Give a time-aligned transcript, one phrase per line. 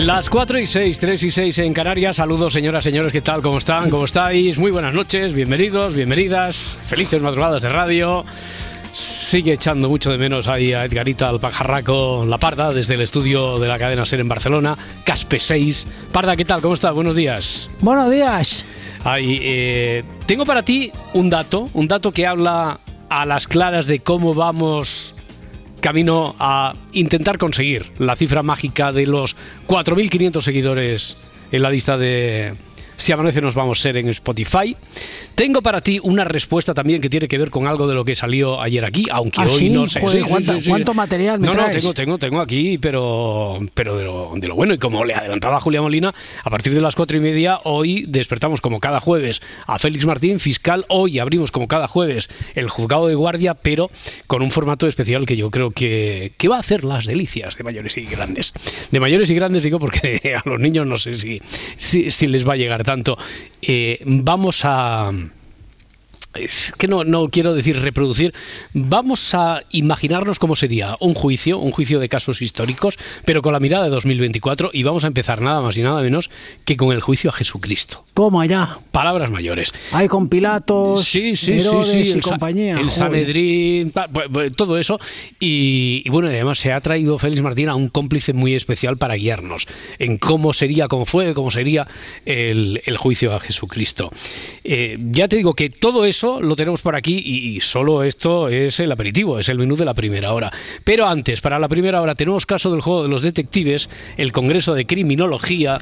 [0.00, 2.16] Las 4 y 6, 3 y 6 en Canarias.
[2.16, 3.42] Saludos, señoras, señores, ¿qué tal?
[3.42, 3.90] ¿Cómo están?
[3.90, 4.56] ¿Cómo estáis?
[4.56, 6.78] Muy buenas noches, bienvenidos, bienvenidas.
[6.86, 8.24] Felices madrugadas de radio.
[8.92, 13.58] Sigue echando mucho de menos ahí a Edgarita al pajarraco La Parda desde el estudio
[13.58, 15.86] de la cadena SER en Barcelona, Caspe 6.
[16.10, 16.62] Parda, ¿qué tal?
[16.62, 16.94] ¿Cómo estás?
[16.94, 17.70] Buenos días.
[17.80, 18.64] Buenos días.
[19.04, 22.80] Ay, eh, tengo para ti un dato, un dato que habla
[23.10, 25.14] a las claras de cómo vamos
[25.80, 29.36] camino a intentar conseguir la cifra mágica de los
[29.66, 31.16] 4.500 seguidores
[31.52, 32.54] en la lista de
[33.00, 34.76] Si amanece nos vamos a ser en Spotify.
[35.34, 38.14] Tengo para ti una respuesta también que tiene que ver con algo de lo que
[38.14, 39.70] salió ayer aquí, aunque ¿Ah, hoy sí?
[39.70, 40.00] no sé.
[40.00, 41.76] Joder, sí, ¿cuánto- sí, cuánto material me No, no, traes?
[41.78, 44.74] tengo, tengo, tengo aquí, pero, pero de, lo, de lo bueno.
[44.74, 48.60] Y como le adelantaba Julia Molina, a partir de las cuatro y media, hoy despertamos
[48.60, 50.84] como cada jueves a Félix Martín, fiscal.
[50.90, 53.90] Hoy abrimos como cada jueves el juzgado de guardia, pero
[54.26, 57.64] con un formato especial que yo creo que, que va a hacer las delicias de
[57.64, 58.52] mayores y grandes.
[58.90, 61.40] De mayores y grandes digo porque a los niños no sé si,
[61.78, 63.16] si, si les va a llegar tanto.
[63.62, 65.12] Eh, vamos a
[66.34, 68.32] es que no, no quiero decir reproducir,
[68.72, 73.60] vamos a imaginarnos cómo sería un juicio, un juicio de casos históricos, pero con la
[73.60, 76.30] mirada de 2024 y vamos a empezar nada más y nada menos
[76.64, 78.04] que con el juicio a Jesucristo.
[78.14, 78.78] Toma ya.
[78.92, 79.72] Palabras mayores.
[79.92, 82.78] Hay con Pilatos, Sí, sí, Herodes sí, sí, y el, Sa- compañía.
[82.78, 82.90] el.
[82.90, 83.92] Sanedrín,
[84.56, 84.98] todo eso.
[85.40, 89.14] Y, y bueno, además se ha traído Félix Martín a un cómplice muy especial para
[89.14, 89.66] guiarnos
[89.98, 91.88] en cómo sería, cómo fue, cómo sería
[92.24, 94.10] el, el juicio a Jesucristo.
[94.64, 98.80] Eh, ya te digo que todo eso lo tenemos por aquí y, solo esto es
[98.80, 100.52] el aperitivo, es el menú de la primera hora.
[100.84, 104.74] Pero antes, para la primera hora, tenemos caso del juego de los detectives, el Congreso
[104.74, 105.78] de Criminología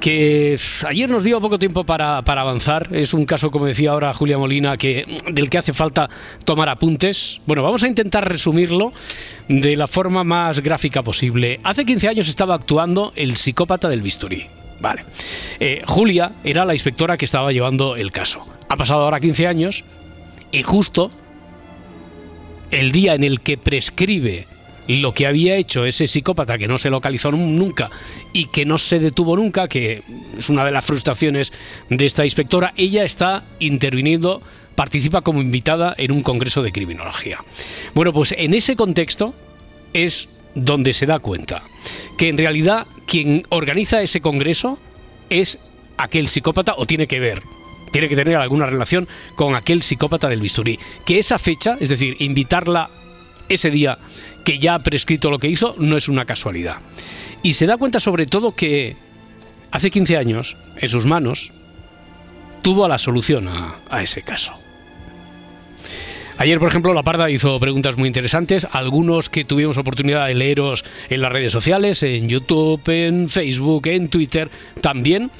[0.00, 0.58] que
[0.88, 2.88] ayer nos dio poco tiempo para, para avanzar.
[2.90, 6.10] Es un caso, como decía ahora Julia Molina, que, del que hace falta
[6.44, 7.40] tomar apuntes.
[7.46, 8.92] Bueno, vamos a intentar resumirlo
[9.48, 11.60] de la forma más gráfica posible.
[11.62, 14.48] Hace 15 años estaba actuando el psicópata del bisturí.
[14.82, 15.04] Vale.
[15.60, 18.44] Eh, Julia era la inspectora que estaba llevando el caso.
[18.68, 19.84] Ha pasado ahora 15 años
[20.50, 21.10] y justo
[22.70, 24.46] el día en el que prescribe
[24.88, 27.88] lo que había hecho ese psicópata que no se localizó nun- nunca
[28.32, 30.02] y que no se detuvo nunca, que
[30.36, 31.52] es una de las frustraciones
[31.88, 34.42] de esta inspectora, ella está interviniendo,
[34.74, 37.38] participa como invitada en un congreso de criminología.
[37.94, 39.34] Bueno, pues en ese contexto
[39.92, 41.62] es donde se da cuenta
[42.18, 44.78] que en realidad quien organiza ese congreso
[45.30, 45.58] es
[45.96, 47.42] aquel psicópata o tiene que ver
[47.92, 50.78] tiene que tener alguna relación con aquel psicópata del bisturí.
[51.04, 52.90] Que esa fecha, es decir, invitarla
[53.48, 53.98] ese día
[54.44, 56.78] que ya ha prescrito lo que hizo, no es una casualidad.
[57.42, 58.96] Y se da cuenta sobre todo que
[59.70, 61.52] hace 15 años, en sus manos,
[62.62, 64.54] tuvo la solución a, a ese caso.
[66.38, 70.84] Ayer, por ejemplo, La Parda hizo preguntas muy interesantes, algunos que tuvimos oportunidad de leeros
[71.08, 74.50] en las redes sociales, en YouTube, en Facebook, en Twitter
[74.80, 75.30] también.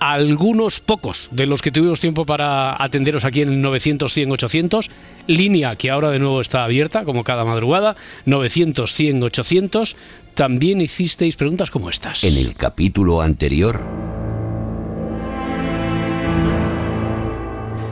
[0.00, 4.90] Algunos pocos de los que tuvimos tiempo para atenderos aquí en el 900 100 800,
[5.26, 9.96] línea que ahora de nuevo está abierta, como cada madrugada, 900 100 800.
[10.34, 12.24] También hicisteis preguntas como estas.
[12.24, 13.82] En el capítulo anterior,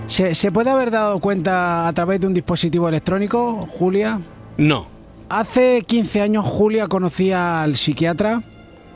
[0.09, 4.21] ¿Se, se puede haber dado cuenta a través de un dispositivo electrónico, Julia?
[4.57, 4.87] No,
[5.31, 8.41] Hace 15 años Julia conocía al psiquiatra.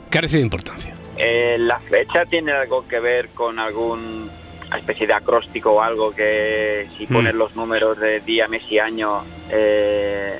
[0.09, 0.95] carece de importancia.
[1.15, 4.29] Eh, ¿La flecha tiene algo que ver con algún
[4.75, 7.13] especie de acróstico o algo que si Mm.
[7.13, 9.21] pones los números de día, mes y año
[9.51, 10.39] eh,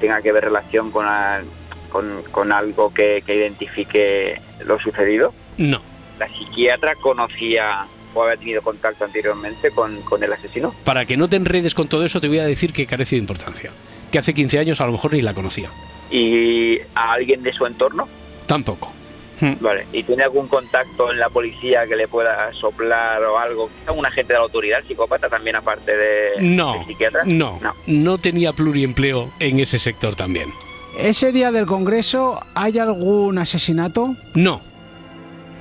[0.00, 1.44] tenga que ver relación con, al-
[1.92, 5.32] con, con algo que, que identifique lo sucedido?
[5.58, 5.80] No.
[6.18, 10.74] ¿La psiquiatra conocía o había tenido contacto anteriormente con, con el asesino?
[10.84, 13.20] Para que no te enredes con todo eso, te voy a decir que carece de
[13.20, 13.70] importancia.
[14.10, 15.70] Que hace 15 años a lo mejor ni la conocía.
[16.10, 18.08] ¿Y a alguien de su entorno?
[18.46, 18.92] Tampoco.
[19.60, 23.70] Vale, ¿y tiene algún contacto en la policía que le pueda soplar o algo?
[23.94, 27.22] ¿Un agente de la autoridad, psicópata también aparte de, No, psiquiatra?
[27.24, 27.72] no, No.
[27.86, 30.48] no tenía pluriempleo en ese sector también.
[30.98, 34.16] Ese día del Congreso, ¿hay algún asesinato?
[34.34, 34.60] No,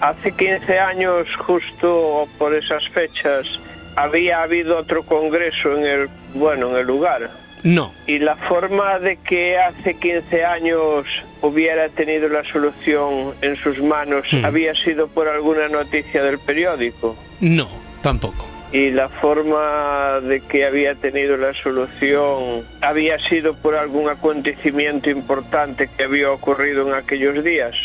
[0.02, 3.48] hace 15 años, justo por esas fechas,
[3.96, 7.30] había habido otro congreso en el, bueno, en el lugar.
[7.64, 7.92] No.
[8.06, 11.06] Y la forma de que hace 15 años
[11.42, 14.46] hubiera tenido la solución en sus manos Mm.
[14.46, 17.18] había sido por alguna noticia del periódico.
[17.40, 17.68] No,
[18.02, 18.48] tampoco.
[18.72, 25.90] Y la forma de que había tenido la solución había sido por algún acontecimiento importante
[25.98, 27.76] que había ocurrido en aquellos días.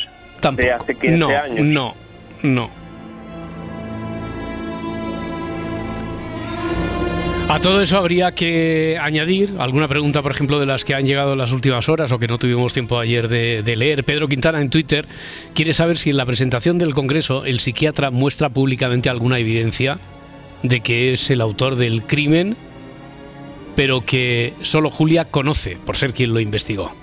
[0.40, 0.66] Tampoco.
[0.66, 1.64] De hace 15 no, años.
[1.66, 1.94] no,
[2.42, 2.70] no.
[7.48, 11.32] A todo eso habría que añadir alguna pregunta, por ejemplo, de las que han llegado
[11.32, 14.04] en las últimas horas o que no tuvimos tiempo ayer de, de leer.
[14.04, 15.06] Pedro Quintana en Twitter
[15.52, 19.98] quiere saber si en la presentación del Congreso el psiquiatra muestra públicamente alguna evidencia
[20.62, 22.56] de que es el autor del crimen,
[23.76, 27.01] pero que solo Julia conoce por ser quien lo investigó.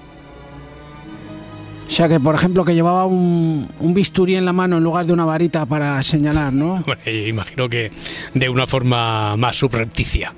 [1.89, 5.07] O sea que, por ejemplo, que llevaba un, un bisturí en la mano en lugar
[5.07, 6.83] de una varita para señalar, ¿no?
[6.85, 7.91] Bueno, imagino que
[8.35, 10.31] de una forma más subrepticia.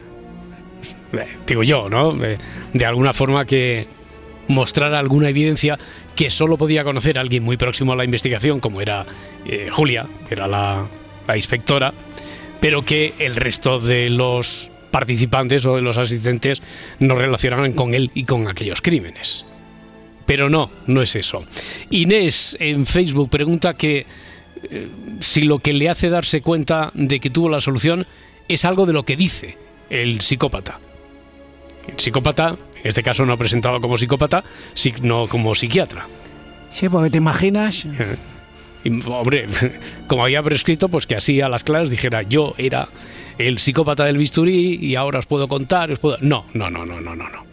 [1.14, 2.24] Eh, Digo yo, ¿no?
[2.24, 2.38] Eh,
[2.74, 3.86] De alguna forma que
[4.48, 5.78] mostrara alguna evidencia
[6.16, 9.06] que solo podía conocer alguien muy próximo a la investigación, como era
[9.46, 10.86] eh, Julia, que era la,
[11.28, 11.94] la inspectora,
[12.62, 16.62] pero que el resto de los participantes o de los asistentes
[17.00, 19.46] no relacionaban con él y con aquellos crímenes.
[20.32, 21.44] Pero no, no es eso.
[21.90, 24.06] Inés en Facebook pregunta que
[24.64, 24.88] eh,
[25.20, 28.08] si lo que le hace darse cuenta de que tuvo la solución
[28.48, 29.58] es algo de lo que dice
[29.90, 30.80] el psicópata.
[31.86, 34.42] El psicópata, en este caso no presentado como psicópata,
[34.74, 36.08] sino como psiquiatra.
[36.74, 37.86] Sí, porque te imaginas.
[38.86, 39.48] Y, hombre,
[40.08, 42.88] como había prescrito, pues que así a las claras dijera yo era
[43.38, 46.18] el psicópata del bisturí y ahora os puedo contar, os puedo...
[46.22, 47.51] No, no, no, no, no, no, no.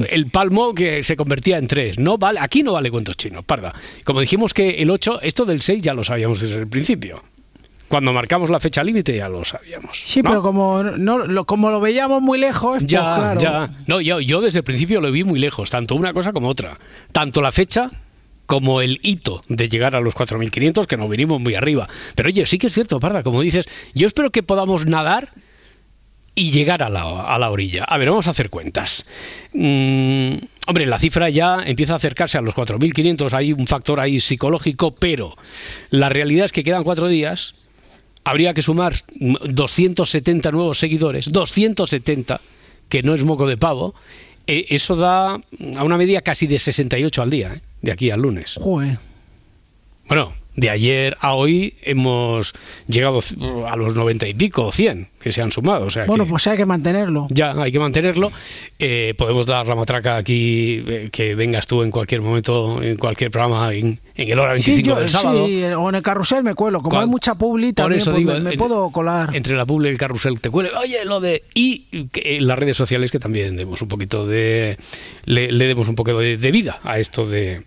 [0.08, 1.98] el palmo que se convertía en tres.
[1.98, 3.74] No vale, aquí no vale cuentos chinos, parda.
[4.04, 7.24] Como dijimos que el 8, esto del 6 ya lo sabíamos desde el principio.
[7.92, 10.02] Cuando marcamos la fecha límite ya lo sabíamos.
[10.06, 10.30] Sí, ¿no?
[10.32, 13.40] pero como, no, lo, como lo veíamos muy lejos, pues Ya, claro.
[13.40, 13.70] ya.
[13.86, 16.78] No, yo, yo desde el principio lo vi muy lejos, tanto una cosa como otra.
[17.12, 17.92] Tanto la fecha
[18.48, 21.88] como el hito de llegar a los 4.500, que nos vinimos muy arriba.
[22.16, 25.30] Pero oye, sí que es cierto, Parda, como dices, yo espero que podamos nadar
[26.36, 27.84] y llegar a la, a la orilla.
[27.84, 29.06] A ver, vamos a hacer cuentas.
[29.54, 30.34] Mm,
[30.68, 34.96] hombre, la cifra ya empieza a acercarse a los 4.500, hay un factor ahí psicológico,
[34.96, 35.36] pero
[35.90, 37.56] la realidad es que quedan cuatro días,
[38.24, 42.42] habría que sumar 270 nuevos seguidores, 270,
[42.90, 43.96] que no es moco de pavo,
[44.48, 47.62] eh, eso da a una media casi de 68 al día, ¿eh?
[47.82, 48.56] de aquí al lunes.
[48.60, 48.98] Joder.
[50.08, 52.54] Bueno, de ayer a hoy hemos
[52.88, 53.20] llegado
[53.68, 55.86] a los 90 y pico, 100, que se han sumado.
[55.86, 57.28] O sea Bueno, que pues hay que mantenerlo.
[57.30, 58.32] ya hay que mantenerlo.
[58.78, 63.32] Eh, podemos dar la matraca aquí, eh, que vengas tú en cualquier momento, en cualquier
[63.32, 65.48] programa, en, en el hora 25 Sí, yo- del sábado.
[65.48, 66.82] sí, o en el carrusel me cuelo.
[66.82, 69.36] Como hay mucha publi también, eso pues digo, me, me en- puedo colar.
[69.36, 70.72] Entre la publi y el carrusel te cuele.
[70.78, 71.44] Oye, lo de.
[71.54, 74.78] Y que en las redes sociales que también demos un poquito de.
[75.26, 77.62] Le, le demos un poco de, de vida a esto de.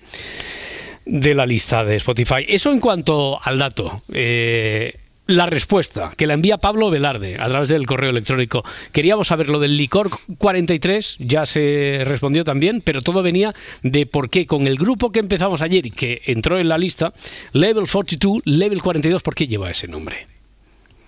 [1.06, 2.44] De la lista de Spotify.
[2.48, 4.02] Eso en cuanto al dato.
[4.12, 8.62] Eh, la respuesta que la envía Pablo Velarde a través del correo electrónico.
[8.92, 14.28] Queríamos saber lo del licor 43, ya se respondió también, pero todo venía de por
[14.28, 17.14] qué con el grupo que empezamos ayer y que entró en la lista,
[17.52, 20.33] Level 42, Level 42, ¿por qué lleva ese nombre?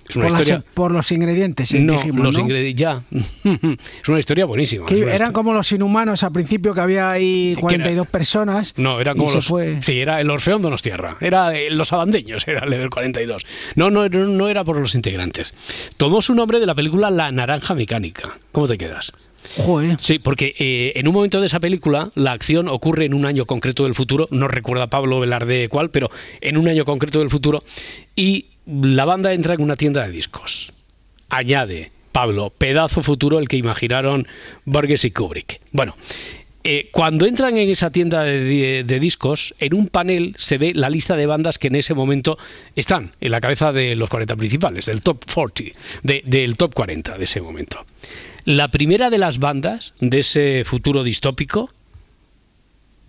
[0.09, 0.65] Es una por historia.
[0.75, 3.03] por los ingredientes, no, los ingredientes ya.
[3.11, 4.87] es una historia buenísima.
[4.89, 8.75] eran como los inhumanos al principio que había ahí 42 personas.
[8.77, 9.53] No, eran como los.
[9.81, 11.17] Sí, era el Orfeón Donostierra.
[11.21, 13.45] Era eh, los abandeños, era el level 42.
[13.75, 15.55] No, no, no era por los integrantes.
[15.97, 18.39] Tomó su nombre de la película La Naranja Mecánica.
[18.53, 19.13] ¿Cómo te quedas?
[19.57, 19.97] Joder.
[20.01, 23.47] Sí, porque eh, en un momento de esa película la acción ocurre en un año
[23.47, 26.11] concreto del futuro, no recuerda Pablo Velarde cuál, pero
[26.41, 27.63] en un año concreto del futuro,
[28.15, 30.73] y la banda entra en una tienda de discos.
[31.29, 34.27] Añade Pablo, pedazo futuro el que imaginaron
[34.65, 35.61] Borges y Kubrick.
[35.73, 35.97] Bueno,
[36.65, 41.15] eh, cuando entran en esa tienda de, discos, en un panel se ve la lista
[41.15, 42.39] de bandas que en ese momento
[42.75, 47.25] están en la cabeza de los 40 principales, del top 40, del top 40 de
[47.25, 47.87] ese momento.
[48.45, 51.71] La primera de las bandas de ese futuro distópico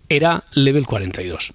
[0.08, 1.52] era Level 42.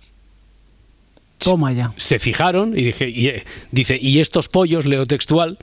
[1.43, 1.93] Toma ya.
[1.97, 5.57] Se fijaron y dije, y, eh, dice, y estos pollos, leo textual,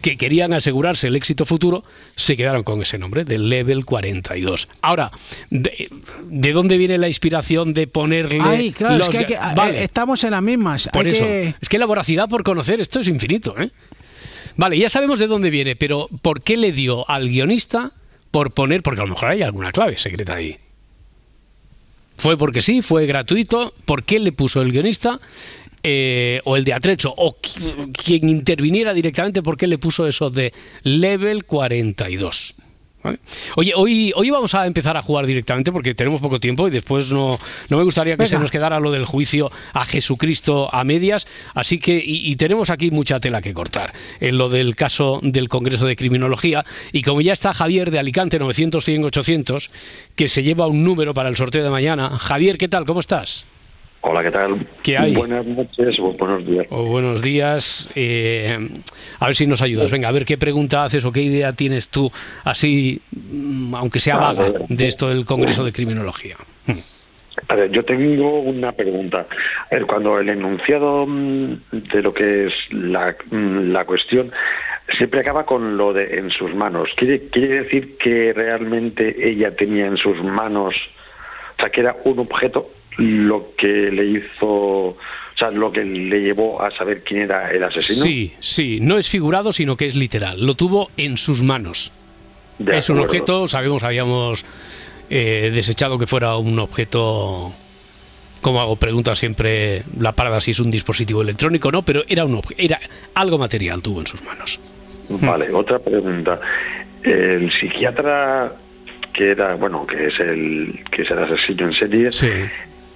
[0.00, 4.68] que querían asegurarse el éxito futuro, se quedaron con ese nombre, de Level 42.
[4.82, 5.10] Ahora,
[5.50, 10.42] ¿de, dónde viene la inspiración de ponerle Ay, claro, es que, eh, estamos en las
[10.42, 10.88] mismas.
[10.92, 13.70] Por eso, es que la voracidad por conocer, esto es infinito, ¿eh?
[14.56, 17.92] Vale, ya sabemos de dónde viene, pero ¿por qué le dio al guionista
[18.30, 20.56] por poner, porque a lo mejor hay alguna clave secreta ahí?
[22.16, 23.72] Fue porque sí, fue gratuito.
[23.84, 25.20] ¿Por qué le puso el guionista?
[25.82, 30.52] Eh, o el de Atrecho, o quien interviniera directamente, ¿por qué le puso eso de
[30.82, 32.55] level 42?
[33.56, 37.12] Oye, hoy, hoy vamos a empezar a jugar directamente porque tenemos poco tiempo y después
[37.12, 41.26] no, no me gustaría que se nos quedara lo del juicio a Jesucristo a medias.
[41.54, 45.86] Así que, y, tenemos aquí mucha tela que cortar en lo del caso del Congreso
[45.86, 46.64] de Criminología.
[46.92, 49.70] Y como ya está Javier de Alicante 900 100 800,
[50.14, 52.18] que se lleva un número para el sorteo de mañana.
[52.18, 52.84] Javier, ¿qué tal?
[52.84, 53.46] ¿Cómo estás?
[54.08, 54.54] Hola, ¿qué tal?
[54.84, 55.16] ¿Qué hay?
[55.16, 56.64] Buenas noches o buenos días.
[56.70, 57.90] O buenos días.
[57.96, 58.56] Eh,
[59.18, 59.90] a ver si nos ayudas.
[59.90, 62.12] Venga, a ver qué pregunta haces o qué idea tienes tú,
[62.44, 66.36] así, mm, aunque sea vaga, de esto del Congreso de Criminología.
[67.48, 69.26] A ver, yo tengo una pregunta.
[69.88, 74.30] Cuando el enunciado mm, de lo que es la, mm, la cuestión
[74.96, 76.90] siempre acaba con lo de en sus manos.
[76.96, 80.76] ¿Quiere, quiere decir que realmente ella tenía en sus manos,
[81.58, 84.96] o sea, que era un objeto lo que le hizo, o
[85.38, 88.02] sea, lo que le llevó a saber quién era el asesino.
[88.02, 90.44] Sí, sí, no es figurado, sino que es literal.
[90.44, 91.92] Lo tuvo en sus manos.
[92.58, 94.44] es un objeto, sabemos, habíamos
[95.10, 97.52] eh, desechado que fuera un objeto
[98.40, 102.40] como hago pregunta siempre la parada si es un dispositivo electrónico no, pero era un
[102.56, 102.78] era
[103.14, 104.60] algo material tuvo en sus manos.
[105.08, 106.40] Vale, otra pregunta.
[107.02, 108.52] El psiquiatra
[109.12, 112.28] que era, bueno, que es el que es el asesino en serie, sí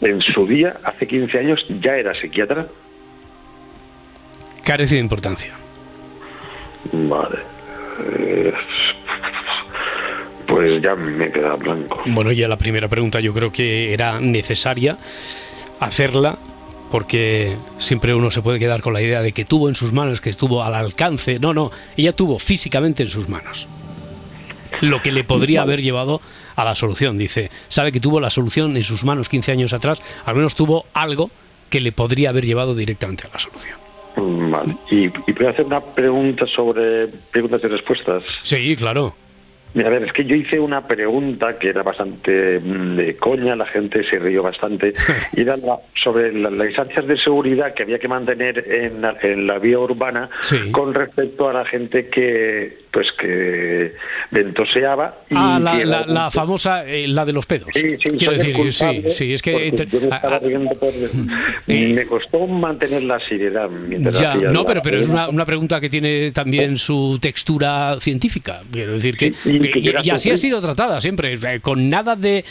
[0.01, 2.67] en su día, hace 15 años, ya era psiquiatra.
[4.65, 5.55] Carece de importancia.
[6.93, 7.39] Vale.
[8.17, 8.53] Eh,
[10.47, 12.03] pues ya me queda blanco.
[12.07, 14.97] Bueno, ya la primera pregunta yo creo que era necesaria
[15.81, 16.39] hacerla
[16.91, 20.21] porque siempre uno se puede quedar con la idea de que tuvo en sus manos,
[20.21, 21.39] que estuvo al alcance.
[21.39, 23.69] No, no, ella tuvo físicamente en sus manos
[24.81, 26.21] lo que le podría haber llevado
[26.63, 27.19] a la solución.
[27.19, 30.87] Dice, sabe que tuvo la solución en sus manos 15 años atrás, al menos tuvo
[30.95, 31.31] algo
[31.69, 33.79] que le podría haber llevado directamente a la solución.
[34.17, 34.77] Vale.
[34.91, 38.25] ¿Y, y puedo hacer una pregunta sobre preguntas y respuestas?
[38.43, 39.15] Sí, claro.
[39.73, 43.55] Mira, a ver, es que yo hice una pregunta que era bastante mm, de coña,
[43.55, 44.93] la gente se rió bastante,
[45.33, 45.57] y era
[46.03, 50.29] sobre las distancias de seguridad que había que mantener en la, en la vía urbana
[50.73, 53.95] con respecto a la gente que pues que
[54.31, 55.23] ventoseaba.
[55.31, 55.59] Y ah,
[56.07, 57.69] la, famosa, eh, la de los pedos.
[57.73, 59.73] Sí, sí, Quiero decir, sí, sí, es que...
[61.67, 63.69] me costó mantener la seriedad.
[64.13, 68.63] Ya, no, pero, pero es una, una pregunta que tiene también su textura científica.
[68.71, 72.45] Quiero decir que y, así ha sido tratada siempre, eh, con nada de,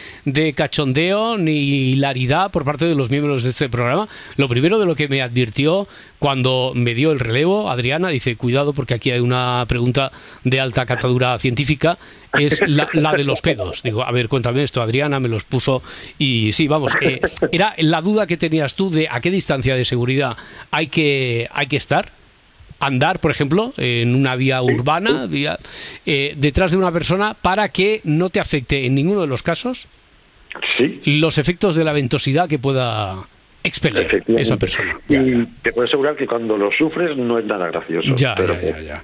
[0.55, 4.08] cachondeo ni hilaridad por parte de los miembros de este programa.
[4.38, 5.88] Lo primero de lo que me advirtió
[6.20, 10.12] cuando me dio el relevo, Adriana, dice, cuidado porque aquí hay una pregunta
[10.44, 11.98] de alta catadura científica,
[12.38, 13.82] es la, de los pedos.
[13.82, 15.82] Digo, a ver, cuéntame esto, Adriana me los puso
[16.18, 17.22] y sí, vamos, eh,
[17.52, 20.36] era la duda que tenías tú de a qué distancia de seguridad
[20.72, 22.12] hay que, hay que estar
[22.82, 25.60] andar, por ejemplo, en una vía urbana, vía,
[26.06, 29.88] eh, detrás de una persona para que no te afecte en ninguno de los casos
[30.78, 31.02] sí.
[31.06, 33.28] los efectos de la ventosidad que pueda
[33.63, 35.00] expeler esa persona.
[35.08, 35.48] Ya, Y ya.
[35.62, 38.16] te puedo asegurar que cuando lo sufres no es nada gracioso.
[38.16, 39.04] Ya, pero ya, ya, ya.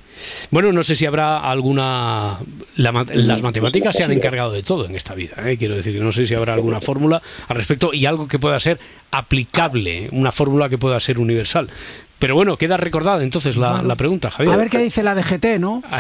[0.52, 2.40] Bueno, no sé si habrá alguna...
[2.78, 5.58] la las matemáticas se han encargado de todo en esta vida, ¿eh?
[5.58, 8.60] quiero decir, que no sé si habrá alguna fórmula al respecto y algo que pueda
[8.60, 8.80] ser
[9.12, 11.70] aplicable, una fórmula que pueda ser universal.
[12.18, 14.54] Pero bueno, queda recordada entonces la, la pregunta, Javier.
[14.54, 15.84] A ver qué dice la DGT, ¿no?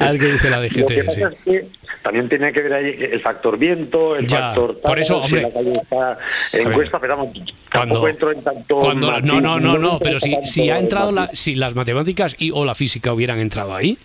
[0.00, 1.22] A ver qué dice la Lo que DGT, pasa sí.
[1.22, 1.66] es que
[2.02, 4.80] también tiene que ver ahí el factor viento, el Ya, factor...
[4.80, 5.42] por eso, si hombre.
[5.42, 6.18] la calle está
[6.52, 8.78] en ver, cuesta, pero vamos, Cuando, tampoco entro en tanto...
[8.78, 12.34] cuando- matiz, no, no, no, no, pero si, si ha entrado la, si las matemáticas
[12.38, 13.98] y o la física hubieran entrado ahí,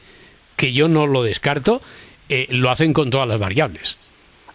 [0.55, 1.81] que yo no lo descarto,
[2.29, 3.97] eh, lo hacen con todas las variables.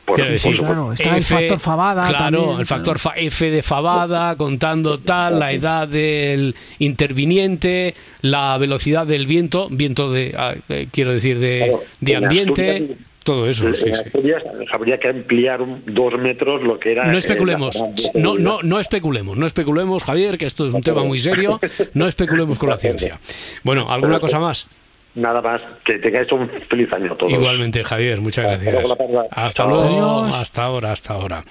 [0.07, 3.63] Por- por decir, claro, está el factor Fabada Claro, también, el factor fa- F de
[3.63, 10.87] Fabada, contando tal, la edad del interviniente, la velocidad del viento, viento de, ah, eh,
[10.93, 13.73] quiero decir, de, Claro, de en ambiente, Asturias- todo eso.
[13.73, 14.01] sí, en sí.
[14.05, 17.07] Asturias habría que ampliar un- dos metros lo que era...
[17.11, 17.83] No especulemos,
[18.15, 21.59] no, no, no especulemos, no especulemos, Javier, que esto es un tema muy serio,
[21.95, 23.19] no especulemos con la ciencia.
[23.65, 24.67] Bueno, ¿alguna cosa más?
[25.17, 27.33] Nada más, que tengáis un feliz año a todos.
[27.33, 28.93] Igualmente, Javier, muchas Hasta gracias.
[29.31, 30.35] Hasta luego, Adiós.
[30.37, 31.43] hasta ahora, hasta ahora.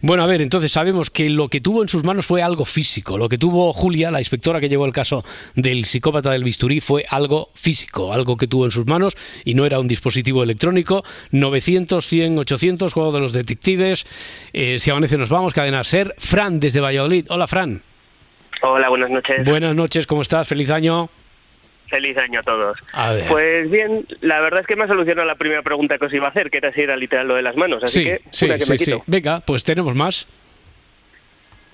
[0.00, 3.18] Bueno, a ver, entonces sabemos que lo que tuvo en sus manos fue algo físico.
[3.18, 5.22] Lo que tuvo Julia, la inspectora que llevó el caso
[5.54, 9.14] del psicópata del bisturí, fue algo físico, algo que tuvo en sus manos
[9.44, 11.04] y no era un dispositivo electrónico.
[11.32, 14.06] 900, 100, 800, juego de los detectives.
[14.54, 16.14] Eh, si amanece nos vamos, cadena ser.
[16.16, 17.26] Fran, desde Valladolid.
[17.28, 17.82] Hola, Fran.
[18.62, 19.44] Hola, buenas noches.
[19.44, 20.48] Buenas noches, ¿cómo estás?
[20.48, 21.10] Feliz año.
[21.92, 22.78] Feliz año a todos.
[22.94, 23.14] A.
[23.28, 26.26] Pues bien, la verdad es que me ha solucionado la primera pregunta que os iba
[26.26, 28.46] a hacer, que era si era literal lo de las manos, así sí, que sí,
[28.46, 29.02] una que sí, me quito.
[29.06, 30.26] Venga, pues tenemos más.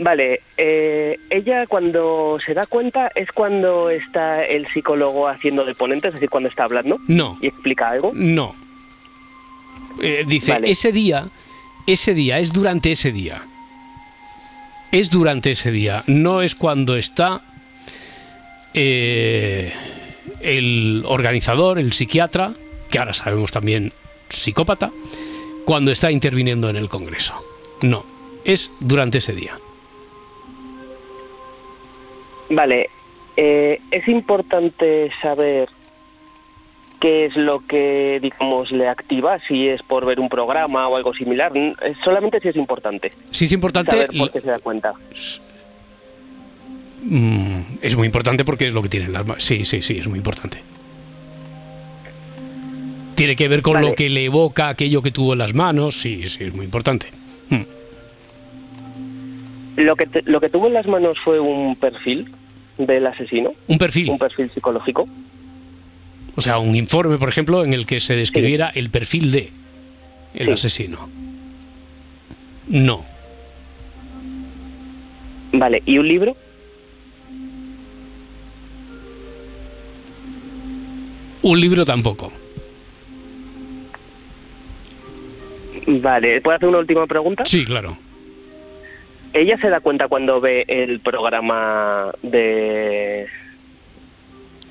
[0.01, 6.09] Vale, eh, ella cuando se da cuenta es cuando está el psicólogo haciendo de ponente,
[6.09, 7.39] es decir, cuando está hablando No.
[7.41, 8.11] y explica algo.
[8.13, 8.57] No.
[10.03, 10.69] Eh, dice, Vale.
[10.69, 11.29] ese día,
[11.87, 13.43] ese día, es durante ese día.
[14.91, 16.03] Es durante ese día.
[16.09, 17.41] No es cuando está
[18.75, 19.73] eh,
[20.41, 22.55] el organizador, el psiquiatra,
[22.91, 23.93] que ahora sabemos también
[24.29, 24.91] psicópata,
[25.65, 27.35] cuando está interviniendo en el Congreso.
[27.83, 28.05] No,
[28.45, 29.59] es durante ese día.
[32.51, 32.89] Vale,
[33.37, 35.69] eh, es importante saber
[37.01, 41.15] qué es lo que, digamos, le activa, si es por ver un programa o algo
[41.15, 44.95] similar, eh, solamente si es importante Si es importante, saber por qué se da cuenta.
[47.09, 49.43] Mm, es muy importante porque es lo que tienen las manos.
[49.45, 50.59] Sí, sí, sí, es muy importante.
[53.15, 53.89] Tiene que ver con Vale.
[53.89, 55.97] lo que le evoca aquello que tuvo en las manos.
[55.97, 57.09] Sí, sí, es muy importante.
[57.51, 57.63] Mm.
[59.77, 62.31] Lo que, te- lo que tuvo en las manos fue un perfil
[62.79, 65.07] del asesino, Un perfil, un perfil psicológico.
[66.37, 69.51] o sea, un informe, por ejemplo, en el que se describiera el perfil de
[70.35, 70.53] el Sí.
[70.53, 71.09] asesino.
[72.69, 73.05] No,
[75.53, 76.37] Vale, ¿y un libro?
[81.51, 82.33] Un libro tampoco.
[85.87, 87.45] Vale, ¿puedo hacer una última pregunta?
[87.47, 87.97] Sí, claro.
[89.33, 93.27] ¿Ella se da cuenta cuando ve el programa de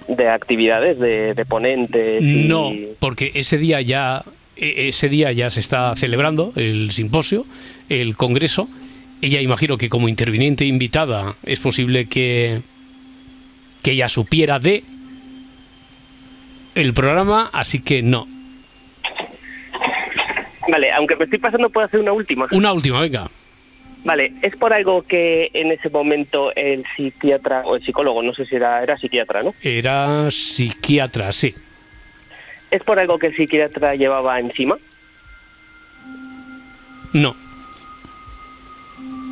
[0.08, 2.22] de actividades, de, de ponentes?
[2.24, 4.24] y- No, porque ese día ya
[4.56, 7.46] e- ese día ya se está celebrando el simposio,
[7.90, 8.70] el congreso.
[9.22, 12.62] Ella imagino que como interviniente invitada es posible que
[13.84, 14.84] que ella supiera de
[16.78, 18.28] el programa, así que no.
[20.70, 22.48] Vale, aunque me estoy pasando, puedo hacer una última.
[22.52, 23.30] Una última, venga.
[24.04, 28.46] Vale, es por algo que en ese momento el psiquiatra o el psicólogo, no sé
[28.46, 29.56] si era, era psiquiatra, ¿no?
[29.62, 31.56] Era psiquiatra, sí.
[32.70, 34.78] ¿Es por algo que el psiquiatra llevaba encima?
[37.14, 37.36] No.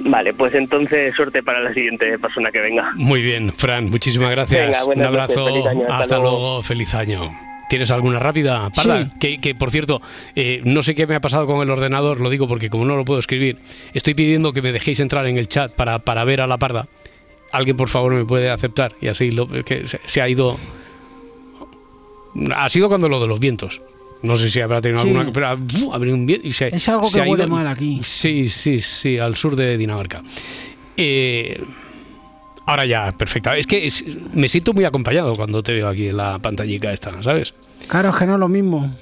[0.08, 2.91] Vale, pues entonces suerte para la siguiente persona que venga.
[2.96, 4.68] Muy bien, Fran, muchísimas gracias.
[4.68, 5.46] Venga, Un noches, abrazo.
[5.48, 6.38] feliz año, hasta hasta luego.
[6.38, 7.32] luego, feliz año.
[7.68, 9.04] ¿Tienes alguna rápida, Parda?
[9.06, 9.10] Sí.
[9.20, 10.00] Que, que, por cierto,
[10.36, 12.96] eh, no sé qué me ha pasado con el ordenador, lo digo porque como no
[12.96, 13.58] lo puedo escribir,
[13.96, 16.88] estoy pidiendo que me dejéis entrar en el chat para, para ver a la Parda.
[17.52, 20.58] Alguien, por favor, me puede aceptar y así lo, que se, se ha ido.
[22.56, 23.82] Ha sido cuando lo de los vientos.
[24.26, 25.10] No sé si habrá tenido Sí.
[25.10, 25.32] alguna.
[25.32, 25.58] Pero
[26.00, 28.00] venido un viento y se, Es algo se que huele mal aquí.
[28.04, 30.22] Sí, sí, sí, al sur de Dinamarca.
[30.98, 31.62] Eh,
[32.66, 33.56] ahora ya, perfecta.
[33.58, 37.22] Es que es- me siento muy acompañado cuando te veo aquí en la pantallica esta,
[37.22, 37.54] ¿sabes?
[37.88, 38.94] Claro, es que no es lo mismo.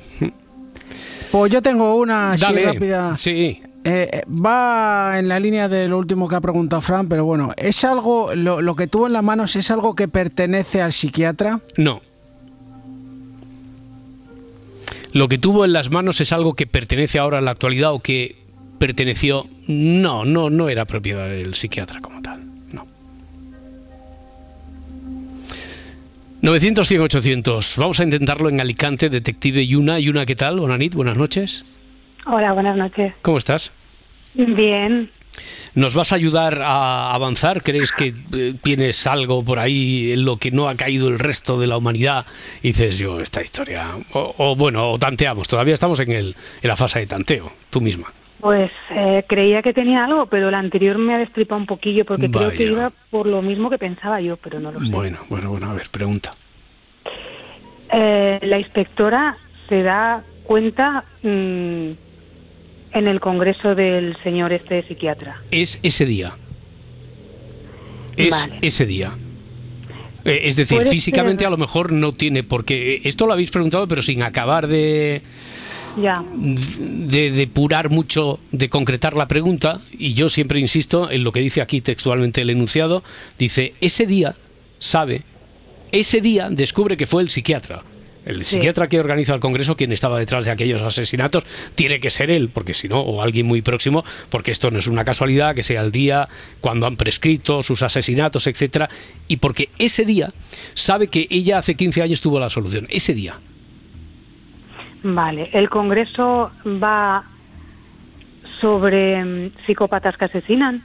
[1.31, 2.65] Pues yo tengo una así Dale.
[2.65, 3.15] rápida.
[3.15, 3.59] Sí.
[3.85, 7.51] Eh, eh, va en la línea de lo último que ha preguntado Fran, pero bueno,
[7.57, 11.59] es algo, lo, lo que tuvo en las manos es algo que pertenece al psiquiatra.
[11.75, 12.01] No.
[15.13, 17.99] Lo que tuvo en las manos es algo que pertenece ahora a la actualidad o
[17.99, 18.35] que
[18.79, 22.41] perteneció, no, no, no era propiedad del psiquiatra como tal.
[22.71, 22.87] No.
[26.41, 27.77] 900, 100, 800.
[27.77, 29.99] Vamos a intentarlo en Alicante, detective Yuna.
[29.99, 30.59] Yuna, ¿qué tal?
[30.59, 31.63] Bonanit, buenas noches.
[32.25, 33.13] Hola, buenas noches.
[33.21, 33.71] ¿Cómo estás?
[34.33, 35.11] Bien.
[35.75, 37.63] ¿Nos vas a ayudar a avanzar?
[37.63, 41.59] ¿Crees que eh, tienes algo por ahí en lo que no ha caído el resto
[41.59, 42.25] de la humanidad?
[42.61, 43.97] Y dices, yo, esta historia.
[44.13, 45.47] O, o bueno, o tanteamos.
[45.47, 48.11] Todavía estamos en, el, en la fase de tanteo, tú misma.
[48.43, 52.29] Pues eh, creía que tenía algo, pero la anterior me ha destripado un poquillo porque
[52.29, 54.89] creo que iba por lo mismo que pensaba yo, pero no lo sé.
[54.91, 56.31] Bueno, bueno, bueno, a ver, pregunta.
[57.89, 59.37] Eh, la inspectora
[59.69, 61.91] se da cuenta mm,
[62.93, 65.41] en el congreso del señor este psiquiatra.
[65.51, 66.33] Es ese día.
[68.17, 68.59] Es Vale.
[68.61, 69.13] ese día.
[70.25, 73.87] Eh, es decir, físicamente ser- a lo mejor no tiene, porque esto lo habéis preguntado,
[73.87, 75.21] pero sin acabar de,
[76.01, 76.23] Ya.
[76.33, 81.61] de depurar mucho, de concretar la pregunta, y yo siempre insisto en lo que dice
[81.61, 83.03] aquí textualmente el enunciado,
[83.37, 84.35] dice, ese día
[84.79, 85.23] sabe,
[85.91, 87.83] ese día descubre que fue el psiquiatra.
[88.25, 88.55] El Sí.
[88.55, 92.49] psiquiatra que organiza el Congreso, quien estaba detrás de aquellos asesinatos, tiene que ser él,
[92.49, 95.81] porque si no, o alguien muy próximo, porque esto no es una casualidad, que sea
[95.81, 96.29] el día
[96.61, 98.89] cuando han prescrito sus asesinatos, etcétera,
[99.27, 100.31] y porque ese día
[100.73, 103.39] sabe que ella hace 15 años tuvo la solución, ese día.
[105.03, 105.49] Vale.
[105.51, 107.25] El congreso va
[108.61, 110.81] sobre mm, psicópatas que asesinan.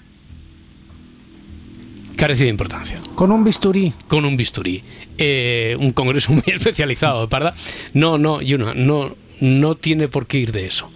[2.18, 2.98] Carece de importancia.
[3.14, 3.92] Con un bisturí.
[4.08, 4.82] con un bisturí.
[5.16, 7.54] Eh, un congreso muy especializado, ¿verdad?
[7.94, 10.90] No, no, Yuna, no, no tiene por qué ir de eso.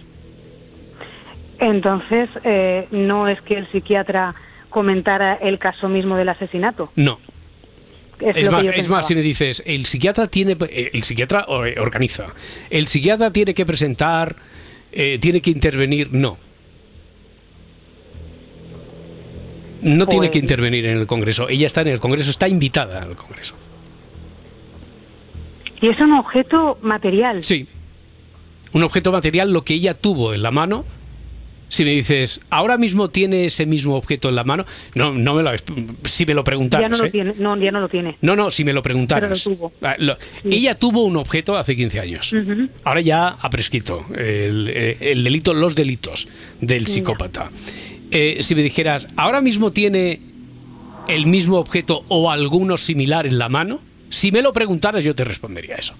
[1.59, 4.35] Entonces, eh, no es que el psiquiatra
[4.69, 6.91] comentara el caso mismo del asesinato.
[6.97, 7.19] No.
[8.19, 12.27] Es, más, es más, si me dices, el psiquiatra tiene, eh, el psiquiatra organiza,
[12.69, 14.35] el psiquiatra tiene que presentar,
[14.91, 16.37] eh, tiene que intervenir, no.
[19.83, 21.47] No tiene Pues- que intervenir en el Congreso.
[21.49, 23.55] Ella está en el Congreso, está invitada al Congreso.
[25.81, 27.43] Y es un objeto material.
[27.43, 27.67] Sí.
[28.71, 30.85] Un objeto material, lo que ella tuvo en la mano.
[31.67, 35.41] Si me dices, ahora mismo tiene ese mismo objeto en la mano, no, no me
[35.41, 35.49] lo,
[36.03, 36.83] si me lo preguntaras.
[36.85, 37.09] ya no lo ¿eh?
[37.09, 37.33] tiene.
[37.39, 38.15] No, ya no lo tiene.
[38.21, 39.43] No, no, si me lo preguntaras.
[39.43, 39.73] Pero lo tuvo.
[39.81, 39.95] Ah,
[40.43, 42.31] Ella tuvo un objeto hace 15 años.
[42.83, 46.27] Ahora ya ha prescrito el, eh, el delito, los delitos
[46.61, 47.49] del psicópata.
[48.13, 50.21] Eh, si me dijeras, ahora mismo tiene
[51.07, 55.23] el mismo objeto o alguno similar en la mano, si me lo preguntaras yo te
[55.23, 55.95] respondería eso.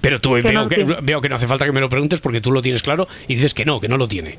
[0.00, 0.96] Pero tú Que veo, no que, tiene.
[1.02, 3.34] veo que no hace falta que me lo preguntes porque tú lo tienes claro y
[3.36, 4.38] dices que no, que no lo tiene.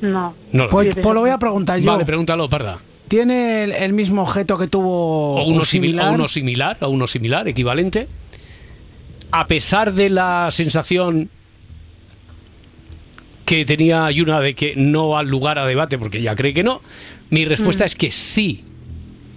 [0.00, 0.34] No.
[0.52, 1.02] No lo Pues, tiene.
[1.02, 1.92] pues lo voy a preguntar yo.
[1.92, 2.78] Vale, pregúntalo, parda.
[3.08, 6.10] ¿Tiene el, el mismo objeto que tuvo o uno, similar?
[6.10, 8.08] o uno similar, o uno similar, equivalente.
[9.32, 11.28] A pesar de la sensación
[13.52, 16.80] que tenía Yuna de que no al lugar a debate, porque ella cree que no,
[17.28, 18.64] mi respuesta es que sí.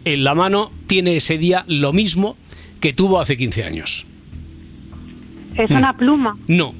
[0.05, 2.37] En la mano tiene ese día lo mismo
[2.79, 4.05] que tuvo hace 15 años.
[5.57, 6.37] Es una pluma.
[6.47, 6.73] No.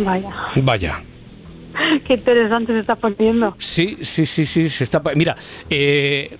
[0.00, 0.30] Vaya.
[0.56, 1.02] Vaya.
[2.06, 3.56] Qué interesante se está poniendo.
[3.56, 5.00] Sí, sí, sí, sí, se está.
[5.14, 5.36] Mira,
[5.70, 6.36] eh,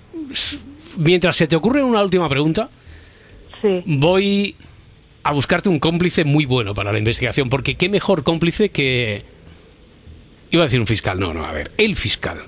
[0.95, 2.69] mientras se te ocurre una última pregunta,
[3.61, 3.83] Sí.
[3.85, 4.55] voy
[5.23, 9.23] a buscarte un cómplice muy bueno para la investigación, porque qué mejor cómplice que...
[10.51, 12.39] Iba a decir un fiscal, no, no, a ver, el fiscal.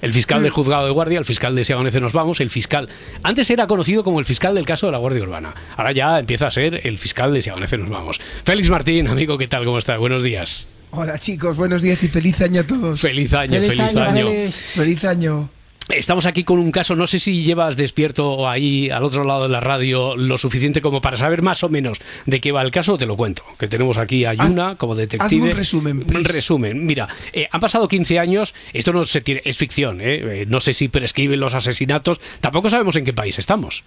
[0.00, 2.88] El fiscal del juzgado de guardia, el fiscal de Si Amanece Nos Vamos, el fiscal...
[3.24, 5.54] Antes era conocido como el fiscal del caso de la Guardia Urbana.
[5.76, 8.20] Ahora ya empieza a ser el fiscal de Si Amanece Nos Vamos.
[8.44, 9.64] Félix Martín, amigo, ¿qué tal?
[9.64, 9.98] ¿Cómo estás?
[9.98, 10.68] Buenos días.
[10.90, 13.00] Hola chicos, buenos días y feliz año a todos.
[13.00, 14.28] Feliz año, feliz, año.
[14.50, 15.50] Feliz año.
[15.88, 19.48] Estamos aquí con un caso, no sé si llevas despierto ahí al otro lado de
[19.48, 22.98] la radio lo suficiente como para saber más o menos de qué va el caso,
[22.98, 23.42] te lo cuento.
[23.58, 25.50] Que tenemos aquí a Yuna como detective.
[25.50, 26.84] un resumen, Un resumen.
[26.84, 30.42] Mira, eh, han pasado 15 años, esto no se tiene, es ficción, ¿eh?
[30.42, 33.82] Eh, no sé si prescriben los asesinatos, tampoco sabemos en qué país estamos.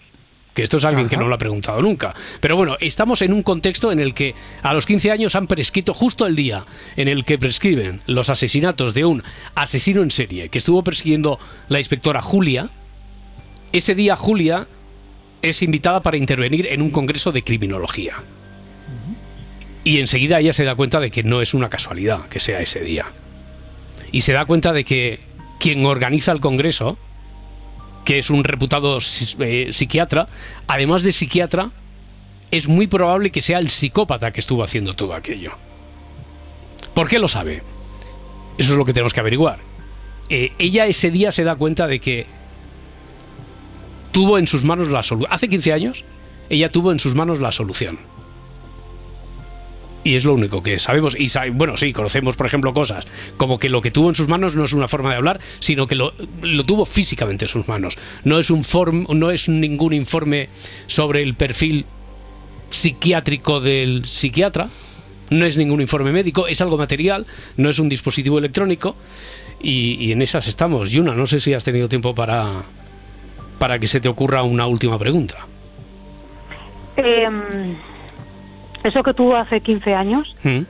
[0.54, 2.14] Que esto es alguien que no lo ha preguntado nunca.
[2.42, 5.94] Pero bueno, estamos en un contexto en el que a los 15 años han prescrito
[5.94, 6.66] justo el día
[6.98, 9.24] en el que prescriben los asesinatos de un
[9.56, 12.70] asesino en serie que estuvo persiguiendo la inspectora Julia.
[13.72, 14.68] Ese día Julia
[15.42, 18.24] es invitada para intervenir en un congreso de criminología.
[19.84, 22.82] Y enseguida ella se da cuenta de que no es una casualidad que sea ese
[22.82, 23.06] día.
[24.12, 25.20] Y se da cuenta de que
[25.60, 26.98] quien organiza el congreso,
[28.06, 28.98] que es un reputado
[29.40, 30.28] eh, psiquiatra,
[30.68, 31.72] además de psiquiatra,
[32.52, 35.52] es muy probable que sea el psicópata que estuvo haciendo todo aquello.
[36.94, 37.64] ¿Por qué lo sabe?
[38.58, 39.60] Eso es lo que tenemos que averiguar.
[40.30, 42.26] Eh, ella ese día se da cuenta de que
[44.12, 45.34] tuvo en sus manos la solución.
[45.34, 46.06] Hace 15 años,
[46.50, 48.00] ella tuvo en sus manos la solución.
[50.04, 51.16] Y es lo único que sabemos.
[51.18, 53.06] Y bueno, sí, conocemos, por ejemplo, cosas
[53.38, 55.86] como que lo que tuvo en sus manos no es una forma de hablar, sino
[55.88, 57.98] que lo, lo tuvo físicamente en sus manos.
[58.24, 60.50] No es, un form, no es ningún informe
[60.88, 61.86] sobre el perfil
[62.72, 64.70] psiquiátrico del psiquiatra,
[65.30, 67.26] no es ningún informe médico, es algo material,
[67.58, 68.96] no es un dispositivo electrónico.
[69.64, 70.92] Y, en esas estamos.
[70.92, 72.64] Yuna, no sé si has tenido tiempo para,
[73.60, 75.48] para que se te ocurra una última pregunta.
[76.98, 77.78] Em,
[78.84, 80.62] eso que tuvo hace 15 años, ¿Mm?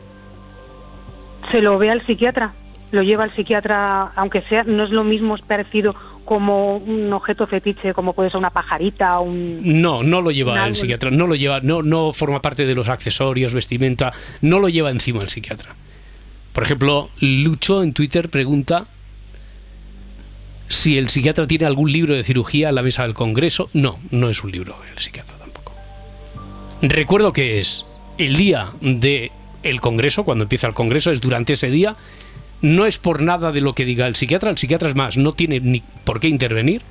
[1.52, 2.54] se lo ve al psiquiatra,
[2.92, 5.96] lo lleva al psiquiatra, aunque sea, no es lo mismo, es parecido
[6.26, 9.82] como un objeto fetiche, como puede ser una pajarita, un...
[9.82, 12.90] No, no lo lleva el psiquiatra, no lo lleva, no, no forma parte de los
[12.90, 15.76] accesorios, vestimenta, no lo lleva encima el psiquiatra.
[16.54, 18.86] Por ejemplo, Lucho en Twitter pregunta
[20.68, 23.70] si el psiquiatra tiene algún libro de cirugía en la mesa del Congreso.
[23.74, 25.74] No, no es un libro el psiquiatra tampoco.
[26.82, 27.86] Recuerdo que es
[28.26, 29.32] el día de
[29.64, 31.96] el Congreso, cuando empieza el Congreso, es durante ese día.
[32.62, 35.34] No es por nada de lo que diga el psiquiatra, el psiquiatra es más, no
[35.34, 36.84] tiene ni por qué intervenir.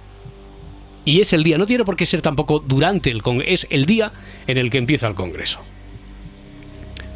[1.05, 3.87] Y es el día, no tiene por qué ser tampoco durante el Congreso, es el
[3.87, 4.13] día
[4.47, 5.61] en el que empieza el Congreso.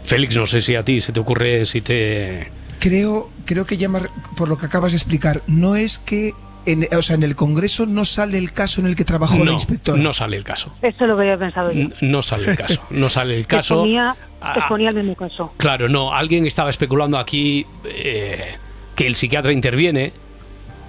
[0.04, 2.50] Félix, no sé si a ti se te ocurre, si te...
[2.78, 3.88] Creo, creo que ya
[4.36, 6.32] por lo que acabas de explicar, no es que
[6.66, 9.44] en, o sea, en el Congreso no sale el caso en el que trabajó la
[9.46, 10.00] No, inspectora.
[10.02, 10.72] no sale el caso.
[10.82, 11.88] Eso es lo que había pensado yo.
[12.00, 12.82] No sale el caso.
[12.90, 13.74] No sale el caso.
[13.74, 15.52] Exponía, Ah, exponía el mismo caso.
[15.56, 16.12] Claro, no.
[16.12, 18.56] Alguien estaba especulando aquí eh,
[18.94, 20.12] que el psiquiatra interviene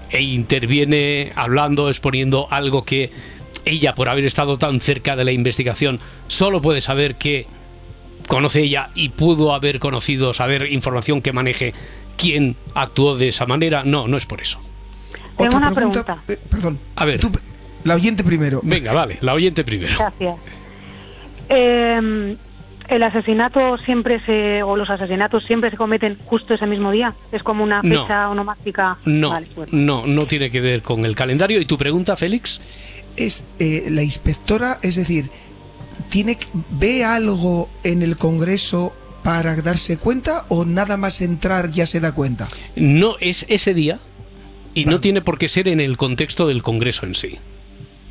[0.10, 3.12] e interviene hablando, exponiendo algo que
[3.66, 7.48] ella, por haber estado tan cerca de la investigación, solo puede saber que
[8.28, 11.74] conoce ella y pudo haber conocido, saber información que maneje
[12.18, 13.84] quién actuó de esa manera.
[13.86, 14.60] No, no es por eso.
[15.38, 16.34] Tengo Otra una pregunta, pregunta.
[16.34, 16.80] eh, perdón.
[16.96, 17.20] A ver.
[17.20, 17.32] Tú-
[17.84, 18.62] la oyente primero.
[18.64, 19.94] Venga, vale, la oyente primero.
[19.98, 20.36] Gracias.
[21.50, 22.38] Eh,
[22.88, 27.16] el asesinato siempre se, o los asesinatos siempre se cometen justo ese mismo día.
[27.32, 28.04] Es como una No.
[28.04, 28.98] fecha onomástica.
[29.06, 29.72] No, Vale, bueno.
[29.74, 31.60] no, no tiene que ver con el calendario.
[31.60, 32.62] ¿Y tu pregunta, Félix?
[33.16, 35.30] Es eh, la inspectora, es decir,
[36.10, 38.94] tiene que- ve algo en el Congreso
[39.24, 42.48] para darse cuenta o nada más entrar ya se da cuenta.
[42.76, 44.00] No es ese día
[44.76, 47.38] y no tiene por qué ser en el contexto del Congreso en sí.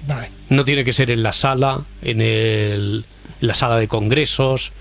[0.07, 0.31] Vale.
[0.49, 3.07] No tiene que ser en la sala, en, el-
[3.41, 4.73] en la sala de congresos,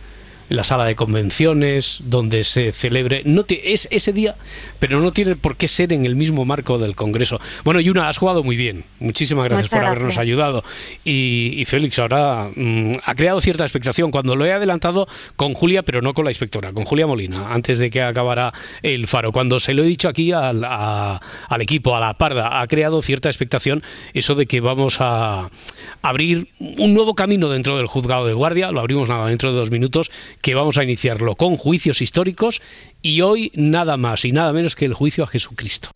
[0.54, 3.24] la sala de convenciones, donde se celebre.
[3.26, 4.36] No es ese día,
[4.78, 7.40] pero no tiene por qué ser en el mismo marco del Congreso.
[7.64, 8.86] Bueno, Yuna, has jugado muy bien.
[9.00, 10.22] Muchísimas gracias Muchas por habernos gracias.
[10.22, 10.64] ayudado.
[11.04, 15.82] Y, y Félix ahora mm, ha creado cierta expectación cuando lo he adelantado con Julia,
[15.82, 19.32] pero no con la inspectora, con Julia Molina, antes de que acabara el faro.
[19.32, 23.02] Cuando se lo he dicho aquí al, a- al equipo, a la parda, ha creado
[23.02, 23.82] cierta expectación
[24.14, 25.50] eso de que vamos a
[26.04, 29.72] abrir un nuevo camino dentro del juzgado de guardia, lo abrimos nada dentro de dos
[29.72, 30.12] minutos,
[30.44, 32.62] que vamos a iniciarlo con juicios históricos
[33.02, 35.90] y hoy nada más y nada menos que el juicio a Jesucristo.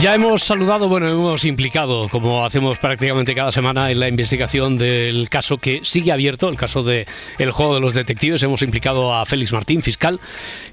[0.00, 5.28] Ya hemos saludado, bueno, hemos implicado, como hacemos prácticamente cada semana en la investigación del
[5.28, 7.06] caso que sigue abierto, el caso de
[7.38, 8.42] el juego de los detectives.
[8.42, 10.18] Hemos implicado a Félix Martín, fiscal,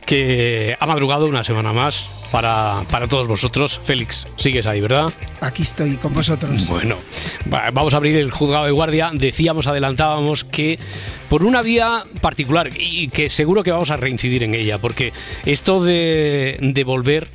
[0.06, 3.80] que ha madrugado una semana más para, para todos vosotros.
[3.84, 5.12] Félix, sigues ahí, ¿verdad?
[5.42, 6.66] Aquí estoy con vosotros.
[6.68, 6.96] Bueno,
[7.54, 9.12] va- vamos a abrir el juzgado de guardia.
[9.14, 10.80] Decíamos, adelantábamos que
[11.28, 15.12] por una vía particular y que seguro que vamos a reincidir en ella, porque
[15.46, 17.28] esto de, de volver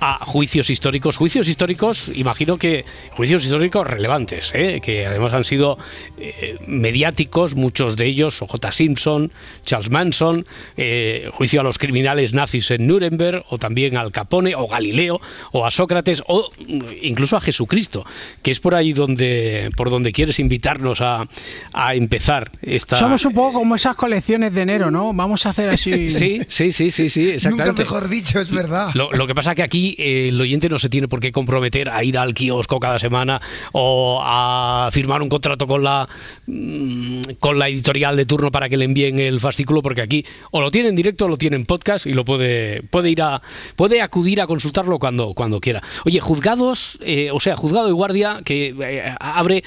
[0.00, 4.80] a juicios históricos, juicios históricos, imagino que juicios históricos relevantes, ¿eh?
[4.82, 5.78] que además han sido
[6.18, 8.72] eh, mediáticos, muchos de ellos, J.
[8.72, 9.30] Simpson,
[9.64, 14.66] Charles Manson, eh, juicio a los criminales nazis en Nuremberg, o también al Capone, o
[14.66, 15.20] Galileo,
[15.52, 18.06] o a Sócrates, o mm, incluso a Jesucristo,
[18.42, 21.28] que es por ahí donde, por donde quieres invitarnos a,
[21.74, 22.98] a empezar esta.
[22.98, 25.12] Somos un poco como esas colecciones de enero, ¿no?
[25.12, 26.10] Vamos a hacer así.
[26.20, 27.82] Sí, sí, sí, sí, sí, Nunca exactamente.
[27.82, 28.90] mejor dicho, es verdad.
[28.94, 31.90] Lo, lo que pasa que aquí eh, el oyente no se tiene por qué comprometer
[31.90, 33.40] a ir al kiosco cada semana
[33.72, 36.08] o a firmar un contrato con la
[36.46, 40.60] mm, con la editorial de turno para que le envíen el fascículo, porque aquí o
[40.60, 43.42] lo tiene en directo o lo tiene en podcast y lo puede puede ir a
[43.76, 45.82] puede acudir a consultarlo cuando cuando quiera.
[46.04, 49.64] Oye, juzgados, eh, o sea, juzgado de guardia que eh, abre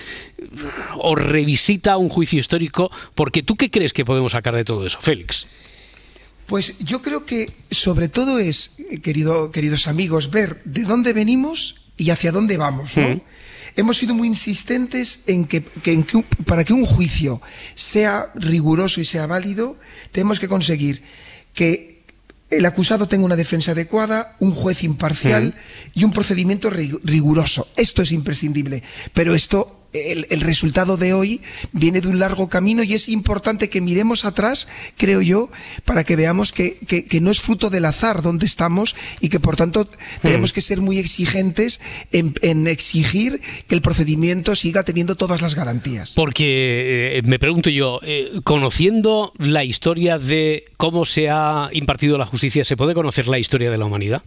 [0.97, 4.99] o revisita un juicio histórico, porque tú qué crees que podemos sacar de todo eso,
[5.01, 5.47] Félix.
[6.45, 11.75] Pues yo creo que sobre todo es, eh, querido, queridos amigos, ver de dónde venimos
[11.97, 12.95] y hacia dónde vamos.
[12.97, 13.07] ¿no?
[13.09, 13.21] Mm.
[13.75, 17.41] Hemos sido muy insistentes en que, que en que un- para que un juicio
[17.73, 19.79] sea riguroso y sea válido,
[20.11, 21.01] tenemos que conseguir
[21.55, 22.03] que
[22.51, 25.55] el acusado tenga una defensa adecuada, un juez imparcial
[25.95, 27.67] y un procedimiento ri- riguroso.
[27.75, 28.83] Esto es imprescindible.
[29.11, 33.69] Pero esto el, el, resultado de hoy viene de un largo camino y es importante
[33.69, 35.49] que miremos atrás, creo yo,
[35.85, 39.39] para que veamos que, que, que no es fruto del azar donde estamos y que
[39.39, 39.87] por tanto
[40.21, 40.53] tenemos mm.
[40.53, 46.13] que ser muy exigentes en, en, exigir que el procedimiento siga teniendo todas las garantías.
[46.15, 52.25] Porque eh, me pregunto yo, eh, conociendo la historia de cómo se ha impartido la
[52.25, 54.23] justicia, ¿se puede conocer la historia de la humanidad?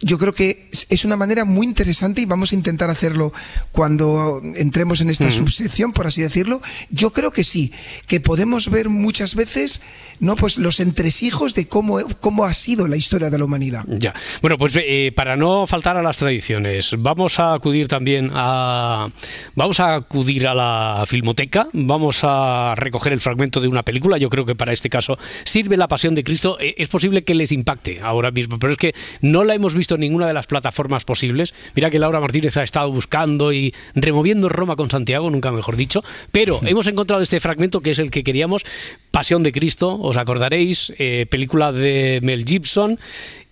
[0.00, 3.32] Yo creo que es una manera muy interesante y vamos a intentar hacerlo
[3.72, 5.38] cuando entremos en esta uh -huh.
[5.38, 6.60] subsección, por así decirlo.
[6.90, 7.72] Yo creo que sí,
[8.06, 9.80] que podemos ver muchas veces
[10.20, 13.84] no pues los entresijos de cómo, cómo ha sido la historia de la humanidad.
[13.88, 14.14] Ya.
[14.40, 19.08] Bueno, pues eh, para no faltar a las tradiciones, vamos a acudir también a
[19.54, 24.18] vamos a acudir a la filmoteca, vamos a recoger el fragmento de una película.
[24.18, 26.58] Yo creo que para este caso sirve la Pasión de Cristo.
[26.60, 29.87] Eh, es posible que les impacte ahora mismo, pero es que no la hemos visto
[29.94, 31.54] en ninguna de las plataformas posibles.
[31.74, 36.02] Mira que Laura Martínez ha estado buscando y removiendo Roma con Santiago, nunca mejor dicho,
[36.32, 38.64] pero hemos encontrado este fragmento que es el que queríamos,
[39.10, 42.98] Pasión de Cristo, os acordaréis, eh, película de Mel Gibson.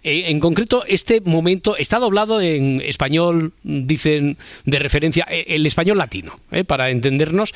[0.07, 5.99] Eh, en concreto, este momento está doblado en español, dicen de referencia, eh, el español
[5.99, 7.53] latino, eh, para entendernos.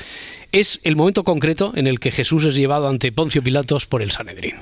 [0.51, 4.11] Es el momento concreto en el que Jesús es llevado ante Poncio Pilatos por el
[4.11, 4.55] Sanedrín.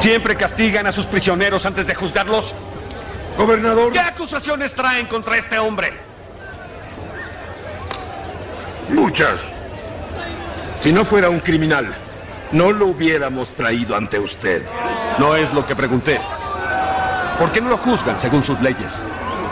[0.00, 2.54] ¿Siempre castigan a sus prisioneros antes de juzgarlos?
[3.36, 3.92] Gobernador.
[3.92, 5.92] ¿Qué acusaciones traen contra este hombre?
[8.90, 9.40] Muchas.
[10.80, 11.94] Si no fuera un criminal,
[12.52, 14.62] no lo hubiéramos traído ante usted.
[15.18, 16.20] No es lo que pregunté.
[17.38, 19.02] ¿Por qué no lo juzgan según sus leyes?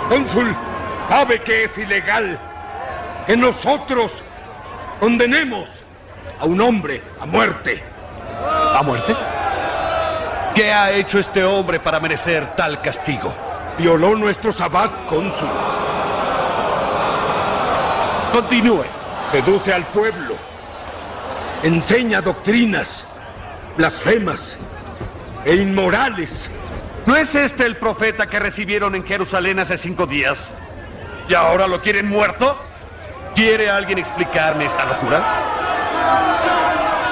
[0.09, 0.55] Cónsul,
[1.09, 2.39] sabe que es ilegal
[3.27, 4.13] que nosotros
[4.99, 5.69] condenemos
[6.39, 7.83] a un hombre a muerte.
[8.75, 9.15] ¿A muerte?
[10.55, 13.33] ¿Qué ha hecho este hombre para merecer tal castigo?
[13.81, 15.49] Violó nuestro sabbat, cónsul.
[18.31, 18.85] Continúe.
[19.31, 20.35] Seduce al pueblo.
[21.63, 23.07] Enseña doctrinas
[23.79, 24.59] blasfemas
[25.47, 26.51] e inmorales.
[27.07, 30.53] ¿No es este el profeta que recibieron en Jerusalén hace cinco días?
[31.27, 32.59] ¿Y ahora lo quieren muerto?
[33.35, 35.25] ¿Quiere alguien explicarme esta locura?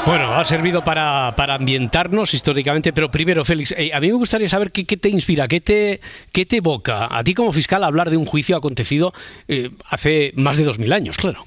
[0.08, 4.48] Bueno, ha servido para, para ambientarnos históricamente, pero primero, Félix, eh, a mí me gustaría
[4.48, 6.00] saber qué, qué, te inspira, qué te,
[6.32, 9.12] qué te evoca a ti como fiscal hablar de un juicio acontecido
[9.48, 11.46] eh, hace más de dos mil años, claro.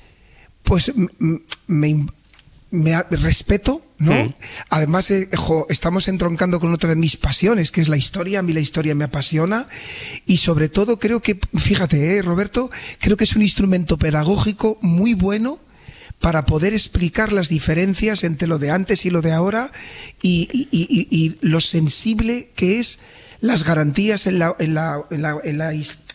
[0.61, 0.93] Pues
[1.65, 2.05] me,
[2.69, 4.25] me respeto, ¿no?
[4.25, 4.33] Mm.
[4.69, 8.39] Además, eh, jo, estamos entroncando con otra de mis pasiones, que es la historia.
[8.39, 9.65] A mí la historia me apasiona.
[10.27, 12.69] Y sobre todo creo que, fíjate, ¿eh, Roberto,
[12.99, 15.57] creo que es un instrumento pedagógico muy bueno
[16.21, 19.71] para poder explicar las diferencias entre lo de antes y lo de ahora
[20.21, 22.99] y, y, y, y lo sensible que es
[23.41, 25.73] las garantías en la, en la,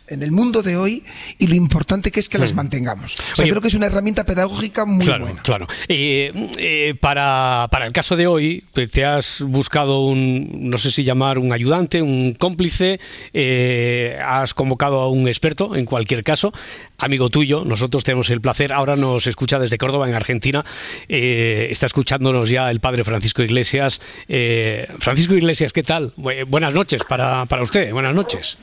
[0.08, 1.04] en el mundo de hoy
[1.38, 2.56] y lo importante que es que las Hmm.
[2.56, 3.14] mantengamos.
[3.14, 5.42] O sea, Oye, creo que es una herramienta pedagógica muy claro, buena.
[5.42, 10.78] Claro, eh, eh, para, para el caso de hoy, pues, te has buscado un, no
[10.78, 12.98] sé si llamar un ayudante, un cómplice,
[13.32, 16.52] eh, has convocado a un experto, en cualquier caso,
[16.98, 20.64] amigo tuyo, nosotros tenemos el placer, ahora nos escucha desde Córdoba, en Argentina,
[21.08, 24.00] eh, está escuchándonos ya el padre Francisco Iglesias.
[24.28, 26.12] Eh, Francisco Iglesias, ¿qué tal?
[26.16, 28.56] Bu- Buenas noches para, para usted, buenas noches.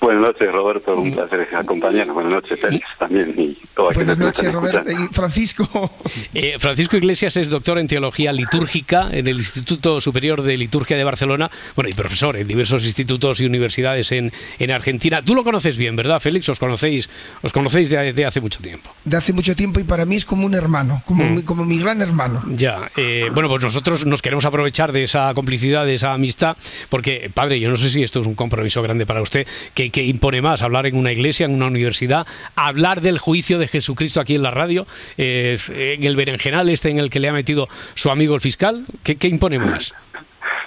[0.00, 0.96] Buenas noches, Roberto.
[0.96, 2.14] Un placer acompañarnos.
[2.14, 3.34] Buenas noches, Félix, también.
[3.36, 3.56] Y
[3.94, 5.90] Buenas noches, Roberto y Francisco.
[6.34, 11.04] Eh, Francisco Iglesias es doctor en Teología Litúrgica en el Instituto Superior de Liturgia de
[11.04, 15.22] Barcelona, bueno, y profesor en diversos institutos y universidades en, en Argentina.
[15.22, 16.48] Tú lo conoces bien, ¿verdad, Félix?
[16.48, 17.08] Os conocéis,
[17.42, 18.90] os conocéis de, de hace mucho tiempo.
[19.04, 21.34] De hace mucho tiempo y para mí es como un hermano, como, Mm.
[21.34, 22.40] mi, como mi gran hermano.
[22.48, 26.56] Ya, eh, bueno, pues nosotros nos queremos aprovechar de esa complicidad, de esa amistad,
[26.88, 30.04] porque, padre, yo no sé si esto es un compromiso grande para usted, que, que
[30.04, 34.34] impone más hablar en una iglesia, en una universidad, hablar del juicio de Jesucristo aquí
[34.34, 38.10] en la radio, eh, en el berenjenal este en el que le ha metido su
[38.10, 39.94] amigo el fiscal, ¿qué, qué impone más?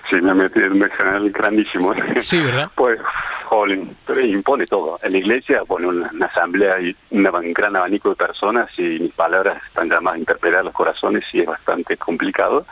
[0.09, 1.93] Sí, me ha metido en un canal grandísimo.
[2.17, 2.69] Sí, ¿verdad?
[2.75, 2.99] Pues,
[3.45, 4.99] jolín, pero impone todo.
[5.03, 9.13] En la iglesia, bueno, una, una asamblea y un gran abanico de personas y mis
[9.13, 12.65] palabras están llamadas a interpelar los corazones y es bastante complicado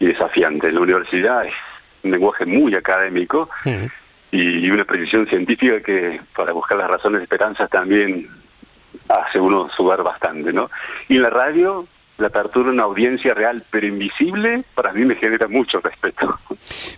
[0.00, 0.68] y desafiante.
[0.68, 1.54] En la universidad es
[2.02, 3.48] un lenguaje muy académico
[4.32, 8.28] y una precisión científica que para buscar las razones de esperanza también
[9.08, 10.70] hace uno sudar bastante, ¿no?
[11.08, 11.86] Y en la radio
[12.18, 16.38] la apertura de una audiencia real pero invisible, para mí me genera mucho respeto.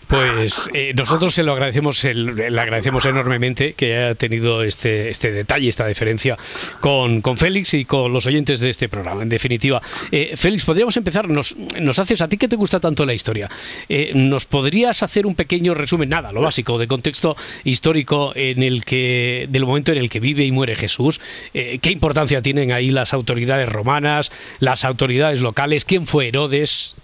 [0.08, 5.68] Pues eh, nosotros se lo agradecemos, le agradecemos enormemente que haya tenido este, este detalle,
[5.68, 6.36] esta deferencia
[6.80, 9.22] con, con Félix y con los oyentes de este programa.
[9.22, 13.06] En definitiva, eh, Félix, podríamos empezar, nos, nos haces, a ti que te gusta tanto
[13.06, 13.48] la historia,
[13.88, 18.84] eh, ¿nos podrías hacer un pequeño resumen, nada, lo básico, de contexto histórico en el
[18.84, 21.20] que, del momento en el que vive y muere Jesús?
[21.52, 25.03] ¿Qué importancia tienen ahí las autoridades romanas, las autoridades
[25.40, 25.84] locales?
[25.84, 26.94] ¿Quién fue Herodes?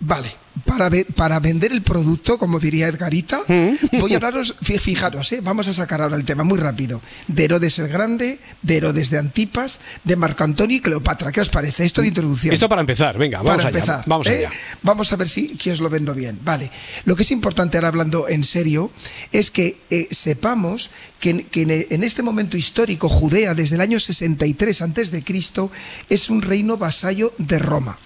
[0.00, 0.34] Vale,
[0.64, 5.40] para, para vender el producto, como diría Edgarita, voy a hablaros, fijaros, ¿eh?
[5.42, 9.18] vamos a sacar ahora el tema muy rápido, de Herodes el Grande, de Herodes de
[9.18, 11.32] Antipas, de Marco Antonio y Cleopatra.
[11.32, 11.84] ¿Qué os parece?
[11.84, 12.52] Esto de introducción.
[12.52, 13.78] Esto para empezar, venga, vamos allá.
[13.78, 14.46] Empezar, vamos, ¿eh?
[14.46, 14.50] allá.
[14.82, 16.40] vamos a ver si que os lo vendo bien.
[16.42, 16.70] Vale,
[17.04, 18.90] lo que es importante ahora hablando en serio
[19.32, 24.82] es que eh, sepamos que, que, en este momento histórico Judea, desde el año 63
[24.82, 25.24] a.C.,
[26.08, 27.98] es un reino vasallo de Roma.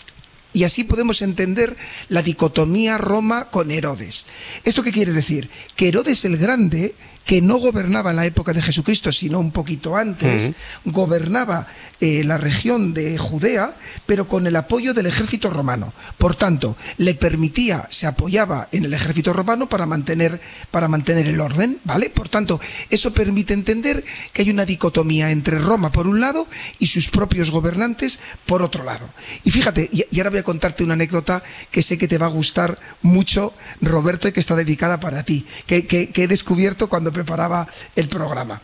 [0.54, 1.76] Y así podemos entender
[2.08, 4.24] la dicotomía Roma con Herodes.
[4.62, 5.50] ¿Esto qué quiere decir?
[5.76, 6.94] Que Herodes el Grande
[7.24, 10.50] que no gobernaba en la época de Jesucristo, sino un poquito antes,
[10.84, 11.66] gobernaba
[12.00, 15.92] eh, la región de Judea, pero con el apoyo del ejército romano.
[16.18, 21.40] Por tanto, le permitía, se apoyaba en el ejército romano para mantener, para mantener el
[21.40, 22.10] orden, ¿vale?
[22.10, 22.60] Por tanto,
[22.90, 26.46] eso permite entender que hay una dicotomía entre Roma por un lado
[26.78, 29.08] y sus propios gobernantes por otro lado.
[29.44, 32.30] Y fíjate, y, ahora voy a contarte una anécdota que sé que te va a
[32.30, 37.66] gustar mucho, Roberto, y que está dedicada para ti, que, que he descubierto cuando preparaba
[37.96, 38.60] el programa.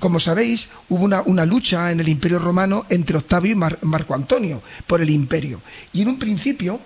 [0.00, 5.00] Como sabéis, hubo una, lucha en el Imperio Romano entre Octavio y Marco Antonio por
[5.00, 5.62] el imperio.
[5.92, 6.80] Y en un principio,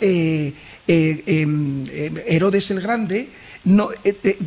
[0.00, 0.52] eh,
[0.86, 3.28] eh, em, em, Herodes el Grande
[3.64, 4.38] no, eh,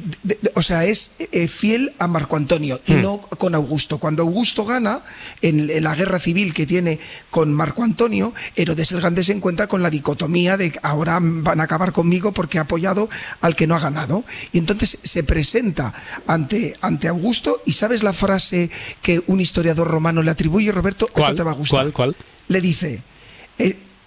[0.53, 3.01] o sea, es eh, fiel a Marco Antonio y hmm.
[3.01, 3.97] no con Augusto.
[3.97, 5.01] Cuando Augusto gana
[5.41, 6.99] en, la guerra civil que tiene
[7.31, 11.59] con Marco Antonio, Herodes el Grande se encuentra con la dicotomía de que ahora van
[11.59, 13.09] a acabar conmigo porque ha apoyado
[13.41, 14.23] al que no ha ganado.
[14.51, 15.93] Y entonces se presenta
[16.27, 18.69] ante, ante Augusto y ¿sabes la frase
[19.01, 21.07] que un historiador romano le atribuye, Roberto?
[21.11, 21.31] ¿Cuál?
[21.31, 21.79] Esto te va a gustar.
[21.79, 21.93] ¿Cuál?
[21.93, 22.15] ¿Cuál?
[22.49, 23.01] Le dice,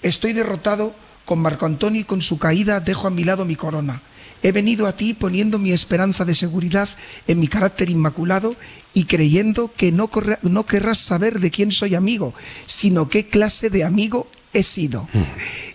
[0.03, 0.95] estoy derrotado
[1.31, 4.03] con Marco Antonio y con su caída dejo a mi lado mi corona.
[4.43, 6.89] He venido a ti poniendo mi esperanza de seguridad
[7.29, 8.57] en mi carácter inmaculado
[8.95, 10.11] y creyendo que no,
[10.43, 12.35] no querrás saber de quién soy amigo,
[12.67, 15.05] sino qué clase de amigo he sido.
[15.13, 15.23] Mm.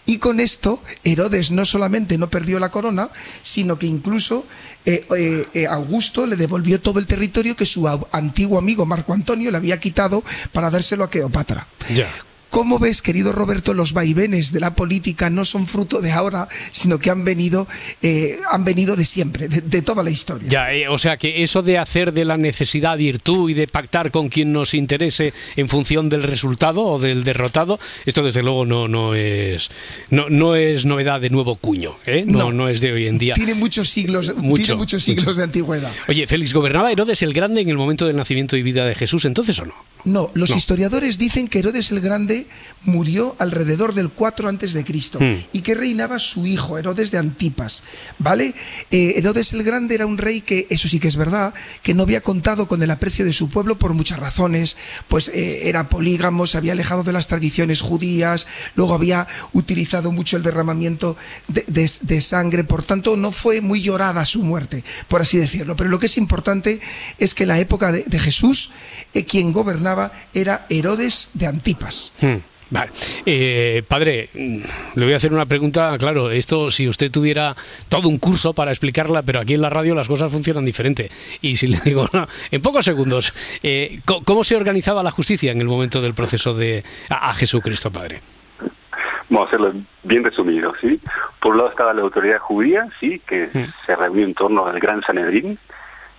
[0.07, 4.45] Y con esto, Herodes no solamente no perdió la corona, sino que incluso
[4.85, 9.51] eh, eh, eh, Augusto le devolvió todo el territorio que su antiguo amigo Marco Antonio
[9.51, 11.69] le había quitado para dárselo a Cleopatra.
[12.49, 16.99] ¿Cómo ves, querido Roberto, los vaivenes de la política no son fruto de ahora, sino
[16.99, 17.67] que han venido,
[18.01, 20.47] eh, han venido de siempre, de, toda la historia?
[20.49, 24.11] Ya, eh, o sea que eso de hacer de la necesidad virtud y de pactar
[24.11, 28.87] con quien nos interese en función del resultado o del derrotado, esto desde luego no,
[28.87, 29.69] no es
[30.09, 32.23] no, no es novedad de nuevo cuño, ¿eh?
[32.25, 33.33] no, no, es de hoy en día.
[33.33, 35.91] Tiene muchos siglos, tiene muchos siglos de antigüedad.
[36.07, 39.25] Oye, Félix, ¿gobernaba Herodes el Grande en el momento del nacimiento y vida de Jesús
[39.25, 39.73] entonces o no?
[40.03, 42.34] No, los historiadores dicen que Herodes el Grande
[42.85, 45.47] murió alrededor del 4 antes de Cristo hmm.
[45.51, 47.83] y que reinaba su hijo Herodes de Antipas,
[48.19, 48.53] ¿vale?
[48.91, 52.03] Eh, Herodes el Grande era un rey que, eso sí que es verdad, que no
[52.03, 54.77] había contado con el aprecio de su pueblo por muchas razones,
[55.07, 60.37] pues eh, era polígamo, se había alejado de las tradiciones judías, luego había utilizado mucho
[60.37, 61.17] el derramamiento
[61.47, 65.75] de, sangre, por tanto no fue muy llorada su muerte, por así decirlo.
[65.75, 66.79] Pero lo que es importante
[67.17, 68.71] es que en la época de, Jesús,
[69.13, 72.13] eh, quien gobernaba era Herodes de Antipas.
[72.69, 72.91] Vale.
[73.25, 75.97] Eh, padre, le voy a hacer una pregunta.
[75.97, 77.55] Claro, esto si usted tuviera
[77.89, 81.09] todo un curso para explicarla, pero aquí en la radio las cosas funcionan diferente.
[81.41, 82.07] Y si le digo,
[82.51, 86.83] en pocos segundos, eh, ¿cómo se organizaba la justicia en el momento del proceso de
[87.09, 88.21] a, Jesucristo, Padre?
[89.29, 90.99] Vamos a hacerlo bien resumido, ¿sí?
[91.39, 93.21] Por un lado estaba la autoridad judía, ¿sí?
[93.27, 93.73] Que mm.
[93.85, 95.57] se reunió en torno al Gran Sanedrín,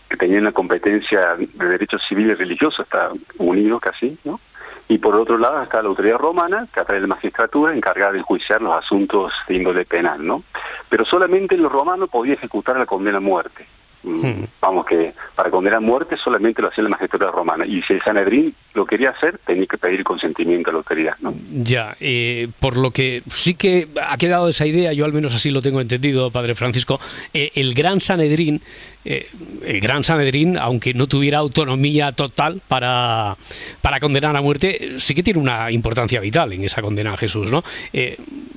[0.09, 4.41] que tenía una competencia de derechos civiles y religiosos, está unido casi, ¿no?
[4.89, 8.12] Y por otro lado está la autoridad romana, que a través de la magistratura encargada
[8.12, 10.45] de enjuiciar los asuntos de índole penal, ¿no?
[10.89, 13.66] Pero solamente los romanos podía ejecutar la condena a muerte.
[14.05, 14.45] Hmm.
[14.61, 17.66] Vamos, que para condenar a muerte solamente lo hacía la magistratura romana.
[17.66, 21.14] Y si el Sanedrín lo quería hacer, tenía que pedir consentimiento a la autoridad.
[21.51, 25.51] Ya, eh, por lo que sí que ha quedado esa idea, yo al menos así
[25.51, 27.01] lo tengo entendido, Padre Francisco,
[27.33, 28.61] eh, el Gran Sanedrín,
[29.05, 29.29] eh,
[29.64, 33.37] el Gran Sanedrín, aunque no tuviera autonomía total para,
[33.81, 37.51] para condenar a muerte, sí que tiene una importancia vital en esa condena a Jesús.
[37.51, 37.64] ¿no?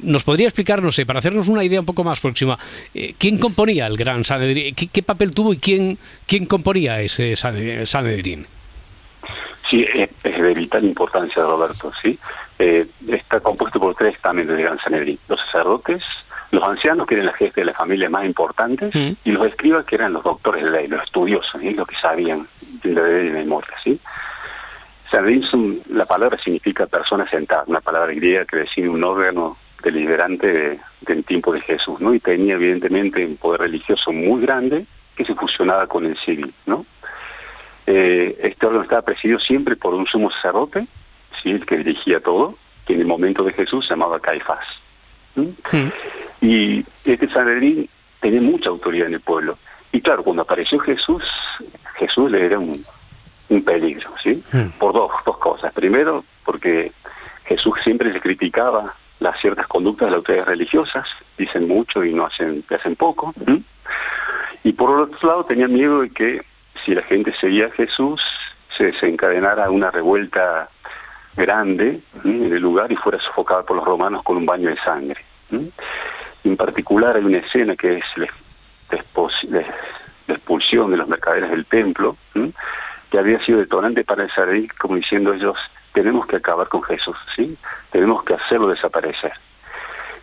[0.03, 2.59] ¿Nos podría explicar, no sé, para hacernos una idea un poco más próxima,
[3.17, 4.75] quién componía el Gran Sanedrín?
[4.75, 5.97] ¿Qué, qué papel tuvo y quién,
[6.27, 8.58] quién componía ese Sanedrín?
[9.69, 12.17] Sí, es, de vital importancia, Roberto, ¿sí?
[12.57, 15.19] eh, está compuesto por tres estamentos de Gran Sanedrín.
[15.27, 16.01] Los sacerdotes,
[16.51, 19.95] los ancianos, que eran la jefe de la familia más importantes, y los escribas, que
[19.95, 21.69] eran los doctores de ley, los estudiosos, ¿sí?
[21.71, 22.47] los que sabían
[22.81, 23.73] de la ley de memoria.
[23.83, 23.99] ¿sí?
[25.11, 31.23] Sanedrín, la palabra significa persona sentada, una palabra griega que define un órgano deliberante del
[31.23, 32.13] tiempo de Jesús, ¿no?
[32.13, 36.85] Y tenía evidentemente un poder religioso muy grande que se fusionaba con el civil, ¿no?
[37.91, 40.85] Eh, este órgano estaba presidido siempre por un sumo sacerdote,
[41.41, 41.49] ¿sí?
[41.49, 44.63] el que dirigía todo, que en el momento de Jesús se llamaba Caifás.
[46.39, 49.57] Y este Sanedrín tenía mucha autoridad en el pueblo.
[49.91, 51.23] Y claro, cuando apareció Jesús,
[51.95, 52.79] Jesús le era un,
[53.49, 54.43] un peligro, ¿sí?
[54.77, 55.73] Por dos, dos cosas.
[55.73, 56.91] Primero, porque
[57.45, 61.07] Jesús siempre se criticaba las ciertas conductas de las autoridades religiosas,
[61.39, 63.33] dicen mucho y no hacen, hacen poco.
[64.63, 66.41] Y por otro lado tenía miedo de que
[66.89, 68.19] si la gente seguía a Jesús,
[68.75, 70.69] se desencadenara una revuelta
[71.35, 75.23] grande en el lugar y fuera sofocada por los romanos con un baño de sangre.
[76.43, 79.63] En particular hay una escena que es la,
[80.27, 82.17] expulsión de los mercaderes del templo,
[83.11, 85.57] que había sido detonante para el Sardí, como diciendo ellos,
[85.93, 87.55] tenemos que acabar con Jesús, ¿sí?
[87.91, 89.33] Tenemos que hacerlo desaparecer.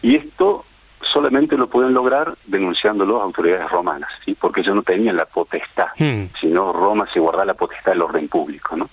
[0.02, 0.64] Y esto
[1.12, 4.34] solamente lo pueden lograr denunciándolo a autoridades romanas, ¿sí?
[4.34, 6.26] Porque ellos no tenían la potestad, hmm.
[6.40, 8.88] sino Roma se guardaba la potestad del orden público, ¿no?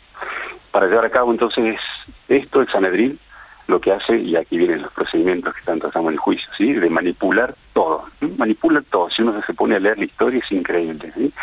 [0.71, 1.79] Para llevar a cabo entonces
[2.27, 3.19] esto, el Sanedrín
[3.67, 6.73] lo que hace, y aquí vienen los procedimientos que están tratando en el juicio, ¿sí?
[6.73, 8.05] de manipular todo,
[8.37, 11.33] manipula todo, si uno se pone a leer la historia es increíble, ¿sí?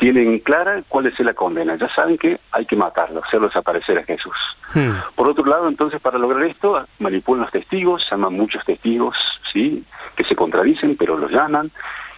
[0.00, 1.76] tienen clara cuál es la condena.
[1.76, 4.34] Ya saben que hay que matarlo, hacerlo desaparecer a Jesús.
[4.74, 4.92] Hmm.
[5.14, 9.14] Por otro lado, entonces, para lograr esto, manipulan los testigos, llaman muchos testigos,
[9.52, 9.84] sí,
[10.20, 11.70] que se contradicen, pero los llaman,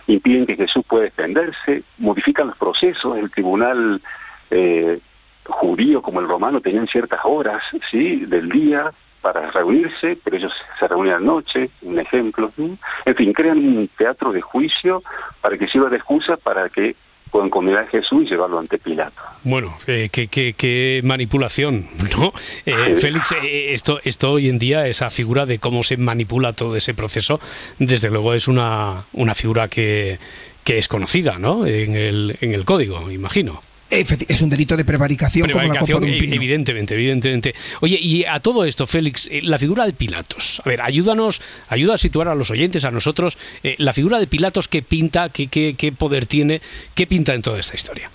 [0.09, 3.17] impiden que Jesús pueda defenderse, modifican los procesos.
[3.17, 4.03] El tribunal
[4.51, 4.99] eh,
[5.47, 8.91] judío como el romano tenían ciertas horas, sí, del día
[9.21, 12.51] para reunirse, pero ellos se reunían anoche, un ejemplo.
[12.57, 15.05] En fin, crean un teatro de juicio
[15.41, 16.97] para que sirva de excusa para que
[17.33, 19.21] pueden condenar a Jesús y llevarlo ante Pilato.
[19.43, 22.33] Bueno, eh, qué, manipulación, ¿no?
[22.67, 26.77] Eh, Félix, eh, esto, esto hoy en día, esa figura de cómo se manipula todo
[26.77, 27.41] ese proceso,
[27.79, 30.19] desde luego es una, una figura que,
[30.63, 31.67] que es conocida, ¿no?
[31.67, 33.63] En el, en el código, imagino.
[33.93, 36.35] Es un delito de prevaricación, como la copa de un e- pino.
[36.35, 37.55] Evidentemente, evidentemente.
[37.81, 40.63] Oye, y a todo esto, Félix, eh, la figura de Pilatos.
[40.65, 44.27] A ver, ayúdanos, ayuda a situar a los oyentes, a nosotros, eh, la figura de
[44.27, 46.63] Pilatos, ¿qué pinta, qué, qué, qué poder tiene,
[46.95, 48.11] qué pinta en toda esta historia?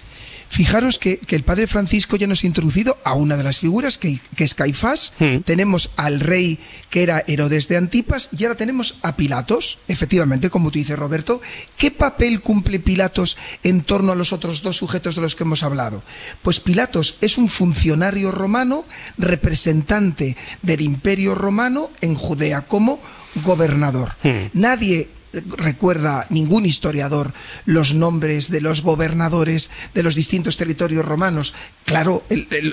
[0.50, 4.20] Fijaros que, el padre Francisco ya nos ha introducido a una de las figuras, que,
[4.38, 5.14] es Caifás.
[5.20, 5.38] Hmm.
[5.39, 10.72] Tenemos al rey que era Herodes de Antipas y ahora tenemos a Pilatos, efectivamente, como
[10.72, 11.41] tú dices, Roberto.
[11.76, 15.64] ¿Qué papel cumple Pilatos en torno a los otros dos sujetos de los que hemos
[15.64, 16.04] hablado?
[16.41, 18.86] Pues Pilatos es un funcionario romano,
[19.18, 23.00] representante del imperio romano en Judea como
[23.43, 24.16] gobernador.
[24.24, 24.50] Hmm.
[24.54, 25.10] Nadie
[25.45, 27.33] recuerda ningún historiador
[27.65, 31.53] los nombres de los gobernadores de los distintos territorios romanos.
[31.85, 32.23] Claro,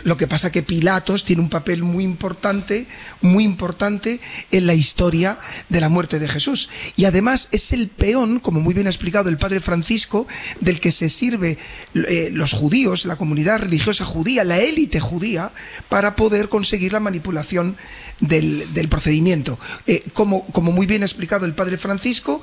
[0.04, 2.86] lo que pasa que Pilatos tiene un papel muy importante,
[3.20, 5.38] muy importante en la historia
[5.68, 6.68] de la muerte de Jesús.
[6.96, 10.26] Y además es el peón, como muy bien ha explicado el padre Francisco,
[10.60, 11.58] del que se sirve
[11.94, 15.52] eh, los judíos, la comunidad religiosa judía, la élite judía,
[15.88, 17.76] para poder conseguir la manipulación
[18.20, 19.58] del, procedimiento.
[19.86, 22.42] Eh, como, como muy bien ha explicado el padre Francisco,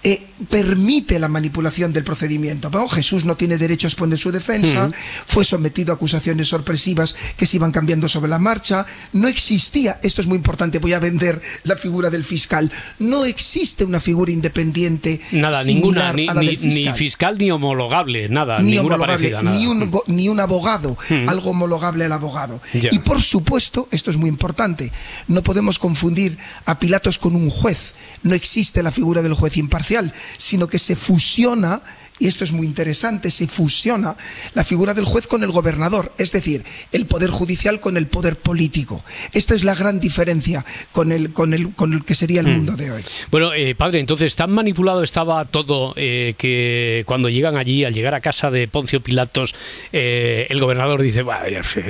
[0.00, 2.70] eh, permite la manipulación del procedimiento.
[2.88, 4.90] Jesús no tiene derecho a exponer su defensa,
[5.26, 10.20] fue sometido a acusaciones sorpresivas que se iban cambiando sobre la marcha, no existía, esto
[10.20, 12.70] es muy importante, voy a vender la figura del fiscal,
[13.00, 16.56] no existe una figura independiente nada, ninguna, ni,
[16.94, 17.36] fiscal.
[17.36, 20.96] ni, homologable, nada, ni ninguna parecida, Ni, un, ni un abogado,
[21.26, 22.60] algo homologable al abogado.
[22.72, 24.92] Y por supuesto, esto es muy importante,
[25.26, 29.87] no podemos confundir a Pilatos con un juez, no existe la figura del juez imparcial,
[30.36, 31.82] sino que se fusiona
[32.18, 34.16] y esto es muy interesante, se fusiona
[34.54, 38.36] la figura del juez con el gobernador, es decir, el poder judicial con el poder
[38.36, 39.04] político.
[39.32, 42.52] Esta es la gran diferencia con el, con el, con el que sería el hmm.
[42.52, 43.02] mundo de hoy.
[43.30, 48.14] Bueno, eh, padre, entonces tan manipulado estaba todo eh, que cuando llegan allí, al llegar
[48.14, 49.54] a casa de Poncio Pilatos,
[49.92, 51.24] eh, el gobernador dice,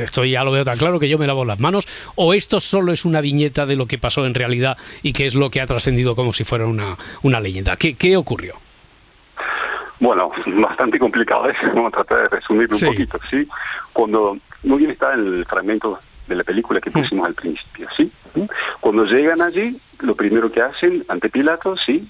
[0.03, 2.93] esto ya lo veo tan claro que yo me lavo las manos, o esto solo
[2.93, 5.67] es una viñeta de lo que pasó en realidad y que es lo que ha
[5.67, 7.77] trascendido como si fuera una, una leyenda.
[7.77, 8.68] ¿Qué, ¿Qué ocurrió?
[10.01, 11.55] Bueno, bastante complicado, ¿eh?
[11.75, 13.49] vamos a tratar de resumirlo un poquito, ¿sí?
[13.93, 18.11] Cuando, muy bien está el fragmento de la película que pusimos al principio, ¿sí?
[18.81, 22.09] Cuando llegan allí, lo primero que hacen ante Pilato, ¿sí?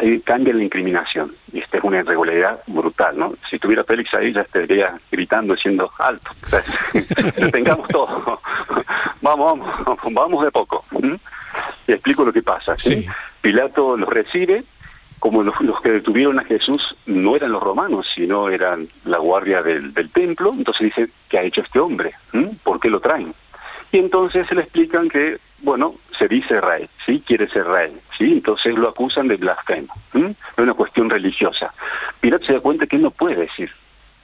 [0.00, 1.34] ahí cambia la incriminación.
[1.52, 3.34] Y esta es una irregularidad brutal, ¿no?
[3.50, 6.30] Si tuviera Félix ahí ya estaría gritando, siendo alto.
[7.52, 8.40] tengamos todo.
[9.20, 10.84] vamos, vamos, vamos de poco.
[10.92, 11.18] ¿m?
[11.86, 12.74] Y explico lo que pasa.
[12.76, 13.06] ¿sí?
[13.40, 14.64] Pilato los recibe,
[15.22, 19.62] como los, los que detuvieron a Jesús no eran los romanos, sino eran la guardia
[19.62, 22.10] del, templo, entonces dice, ¿qué ha hecho este hombre?
[22.32, 22.50] ¿m?
[22.64, 23.32] ¿Por qué lo traen?
[23.92, 27.22] Y entonces se le explican que, bueno, se dice rey, ¿sí?
[27.24, 28.32] Quiere ser rey, ¿sí?
[28.32, 30.30] Entonces lo acusan de blasfemo, ¿m?
[30.30, 31.72] Es una cuestión religiosa.
[32.20, 33.70] Pilato se da cuenta que no puede decir,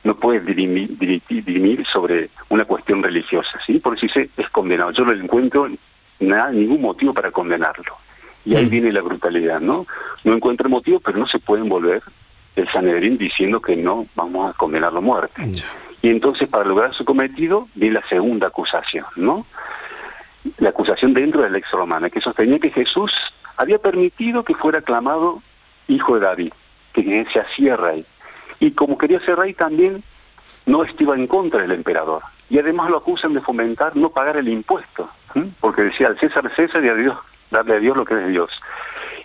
[0.03, 3.79] no puede dirimir sobre una cuestión religiosa, ¿sí?
[3.79, 4.91] Por eso dice, es condenado.
[4.91, 5.69] Yo no le encuentro
[6.19, 7.95] nada, ningún motivo para condenarlo.
[8.45, 9.87] Y ahí viene la brutalidad, ¿no?
[10.25, 12.03] No encuentra motivo, pero no se puede envolver
[12.57, 15.43] el Sanedrín diciendo que no vamos a condenarlo a muerte.
[16.03, 19.47] Y entonces, para lograr su cometido, viene la segunda acusación, ¿no?
[20.59, 23.13] La acusación dentro de la ex romana, que sostenía que Jesús
[23.57, 25.43] había permitido que fuera aclamado
[25.89, 26.53] hijo de David,
[26.93, 28.05] que se hacía rey.
[28.61, 30.03] Y como quería ser rey también,
[30.67, 32.23] no estuvo en contra del emperador.
[32.51, 35.11] Y además lo acusan de fomentar no pagar el impuesto,
[35.61, 37.17] porque decía al César César y a Dios,
[37.51, 38.51] darle a Dios lo que es de Dios.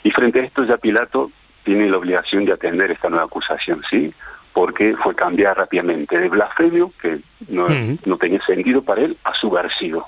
[0.04, 1.32] Y frente a esto ya Pilato
[1.64, 4.14] tiene la obligación de atender esta nueva acusación, ¿sí?
[4.54, 7.68] Porque fue cambiar rápidamente de blasfemio, que no,
[8.06, 10.08] no tenía sentido para él, a subversivo.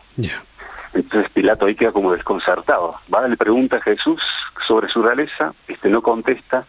[0.93, 2.95] Entonces Pilato ahí queda como desconcertado.
[3.13, 4.21] Va, le pregunta a Jesús
[4.67, 6.65] sobre su realeza, este no contesta,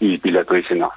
[0.00, 0.90] y Pilato dice, no,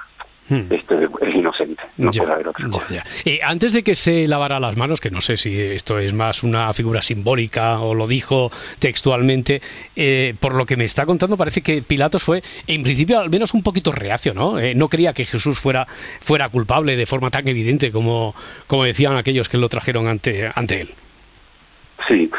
[0.48, 2.94] este es inocente, no Ya, puede haber otra ya, cosa.
[2.94, 3.04] ya.
[3.24, 6.42] Eh, antes de que se lavara las manos, que no sé si esto es más
[6.42, 9.62] una figura simbólica o lo dijo textualmente,
[9.96, 13.54] eh, por lo que me está contando parece que Pilatos fue, en principio, al menos
[13.54, 14.58] un poquito reacio, ¿no?
[14.58, 15.86] Eh, no creía que Jesús fuera,
[16.20, 18.34] fuera culpable de forma tan evidente como,
[18.66, 20.90] como decían aquellos que lo trajeron ante, ante él.
[22.06, 22.30] Sí,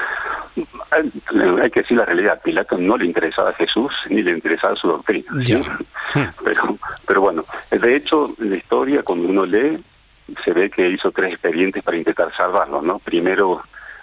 [0.91, 4.87] hay que decir la realidad, Pilato no le interesaba a Jesús ni le interesaba su
[4.87, 5.25] doctrina.
[5.43, 5.61] ¿sí?
[6.43, 9.77] Pero, pero bueno, de hecho, en la historia, cuando uno lee,
[10.45, 12.99] se ve que hizo tres expedientes para intentar salvarlo, ¿no?
[12.99, 13.61] Primero,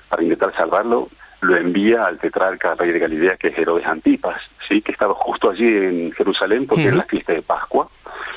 [0.08, 1.08] para intentar salvarlo,
[1.42, 4.80] lo envía al tetrarca rey de Galilea, que es Herodes Antipas, ¿sí?
[4.80, 7.88] que estaba justo allí en Jerusalén porque era la fiesta de Pascua.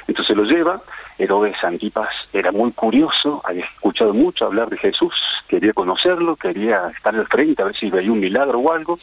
[0.08, 0.82] Entonces lo lleva,
[1.18, 5.14] Herodes Antipas era muy curioso, había escuchado mucho hablar de Jesús,
[5.48, 8.98] quería conocerlo, quería estar al frente a ver si veía un milagro o algo,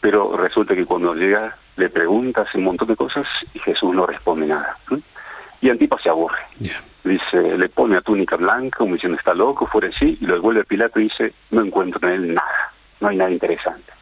[0.00, 4.06] pero resulta que cuando llega le pregunta, hace un montón de cosas y Jesús no
[4.06, 4.76] responde nada.
[4.88, 5.02] ¿sí?
[5.62, 6.38] Y Antipas se aburre.
[7.02, 10.34] Dice, le pone a túnica blanca, como diciendo está loco, fuera de sí, y lo
[10.34, 13.92] devuelve a Pilato y dice, no encuentro en él nada, no hay nada interesante.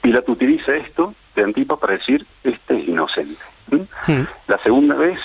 [0.00, 3.42] Pilato utiliza esto de Antipas para decir, este es inocente.
[3.70, 3.86] ¿sí?
[4.46, 5.18] La segunda vez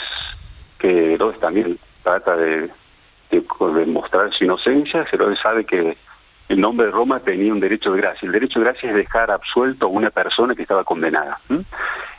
[0.83, 2.69] que Herodes también trata de,
[3.31, 5.95] de, de mostrar su inocencia, Herodes sabe que
[6.49, 8.25] el nombre de Roma tenía un derecho de gracia.
[8.25, 11.39] El derecho de gracia es dejar absuelto a una persona que estaba condenada.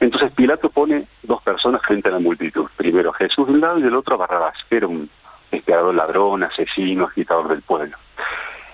[0.01, 2.67] Entonces Pilato pone dos personas frente a la multitud.
[2.79, 5.11] Primero a Jesús de un lado y del otro a Barrabás, que era un
[5.51, 7.99] espiador ladrón, asesino, agitador del pueblo.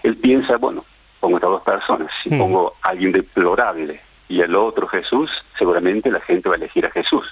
[0.05, 0.84] Él piensa, bueno,
[1.18, 5.28] pongo estas dos personas, si pongo a alguien deplorable y el otro Jesús,
[5.59, 7.26] seguramente la gente va a elegir a Jesús.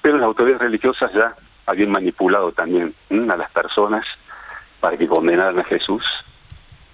[0.00, 1.34] Pero las autoridades religiosas ya
[1.66, 3.32] habían manipulado también ¿m?
[3.32, 4.04] a las personas
[4.80, 6.04] para que condenaran a Jesús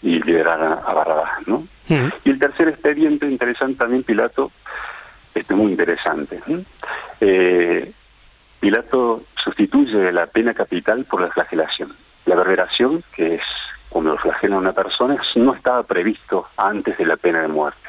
[0.03, 1.67] y liberaran a Barrabás, ¿no?
[1.89, 4.53] Y el tercer expediente interesante también, Pilato,
[5.35, 6.41] este muy interesante.
[7.21, 7.93] Eh,
[8.61, 11.97] Pilato sustituye la pena capital por la flagelación.
[12.27, 13.43] La verberación, que es
[13.89, 17.89] cuando lo flagela a una persona, no estaba previsto antes de la pena de muerte.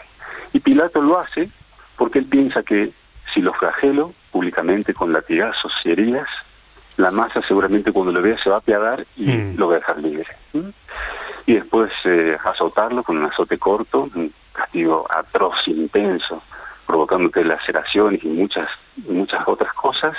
[0.53, 1.49] Y Pilato lo hace
[1.97, 2.91] porque él piensa que
[3.33, 6.27] si lo flagelo públicamente con latigazos y heridas,
[6.99, 9.99] la masa seguramente cuando lo vea se va a apiadar y lo va a dejar
[9.99, 10.27] libre.
[11.45, 16.43] Y después eh, azotarlo con un azote corto, un castigo atroz, intenso,
[16.85, 18.67] provocándote laceraciones y muchas,
[19.07, 20.15] muchas otras cosas,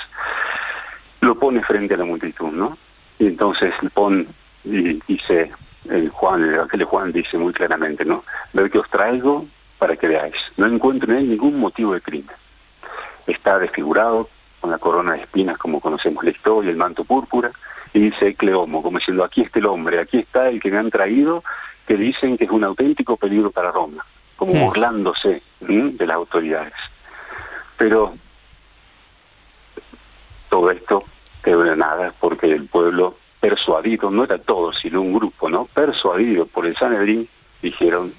[1.21, 2.77] lo pone frente a la multitud, ¿no?
[3.19, 4.25] Y entonces pone,
[4.63, 5.51] y dice,
[5.87, 8.23] el Juan, el Evangelio Juan dice muy claramente, ¿no?
[8.53, 9.45] Ver que os traigo
[9.77, 10.35] para que veáis.
[10.57, 12.35] No encuentro en él ningún motivo de crimen.
[13.27, 14.29] Está desfigurado,
[14.61, 17.51] con la corona de espinas, como conocemos la historia, el manto púrpura,
[17.93, 20.91] y dice Cleomo, como diciendo, aquí está el hombre, aquí está el que me han
[20.91, 21.43] traído,
[21.87, 24.05] que dicen que es un auténtico peligro para Roma,
[24.37, 26.73] como burlándose de las autoridades.
[27.77, 28.13] Pero
[30.49, 31.03] todo esto
[31.43, 35.65] quedó de nada porque el pueblo persuadido, no era todo, sino un grupo, ¿no?
[35.65, 37.27] Persuadido por el Sanedrín,
[37.61, 38.13] dijeron,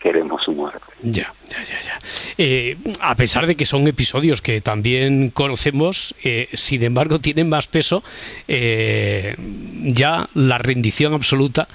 [0.00, 0.80] queremos su muerte.
[1.02, 1.98] Ya, ya, ya, ya.
[2.38, 7.66] Eh, a pesar de que son episodios que también conocemos, eh, sin embargo tienen más
[7.66, 8.02] peso
[8.48, 11.68] eh, ya la rendición absoluta.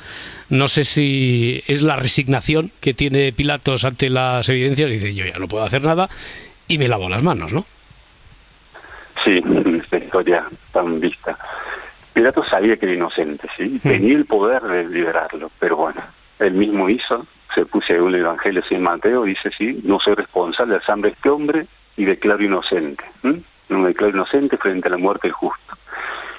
[0.49, 4.89] No sé si es la resignación que tiene Pilatos ante las evidencias.
[4.89, 6.09] Dice, yo ya no puedo hacer nada
[6.67, 7.65] y me lavo las manos, ¿no?
[9.23, 9.41] Sí,
[9.83, 11.37] esta historia tan vista.
[12.13, 13.79] Pilato sabía que era inocente, ¿sí?
[13.81, 16.01] Tenía el poder de liberarlo, pero bueno,
[16.39, 20.73] él mismo hizo se puso según el Evangelio sin Mateo, dice sí, no soy responsable
[20.73, 23.03] de la sangre de este hombre y declaro inocente.
[23.23, 25.77] No me declaro inocente frente a la muerte del justo.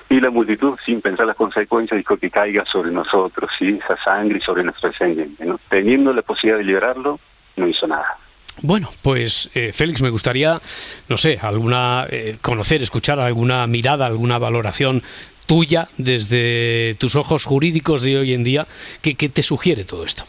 [0.09, 3.79] Y la multitud, sin pensar las consecuencias, dijo que caiga sobre nosotros, ¿sí?
[3.83, 5.47] esa sangre y sobre nuestro descendiente.
[5.71, 7.19] Teniendo la posibilidad de liberarlo,
[7.57, 8.19] no hizo nada.
[8.61, 10.61] Bueno, pues eh, Félix, me gustaría,
[11.09, 15.03] no sé, alguna eh, conocer, escuchar alguna mirada, alguna valoración
[15.47, 18.67] tuya desde tus ojos jurídicos de hoy en día,
[19.01, 20.25] ¿qué, te sugiere todo esto?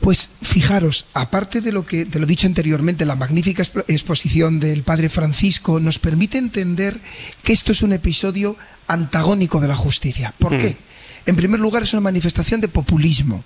[0.00, 5.10] Pues fijaros, aparte de lo que de lo dicho anteriormente, la magnífica exposición del padre
[5.10, 7.00] Francisco nos permite entender
[7.42, 10.34] que esto es un episodio antagónico de la justicia.
[10.38, 10.58] ¿Por mm.
[10.58, 10.76] qué?
[11.26, 13.44] En primer lugar, es una manifestación de populismo.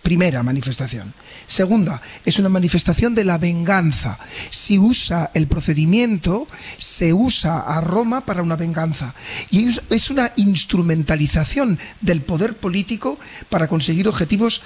[0.00, 1.14] Primera manifestación.
[1.46, 4.20] Segunda, es una manifestación de la venganza.
[4.50, 6.46] Si usa el procedimiento,
[6.76, 9.16] se usa a Roma para una venganza.
[9.50, 13.18] Y es una instrumentalización del poder político
[13.50, 14.62] para conseguir objetivos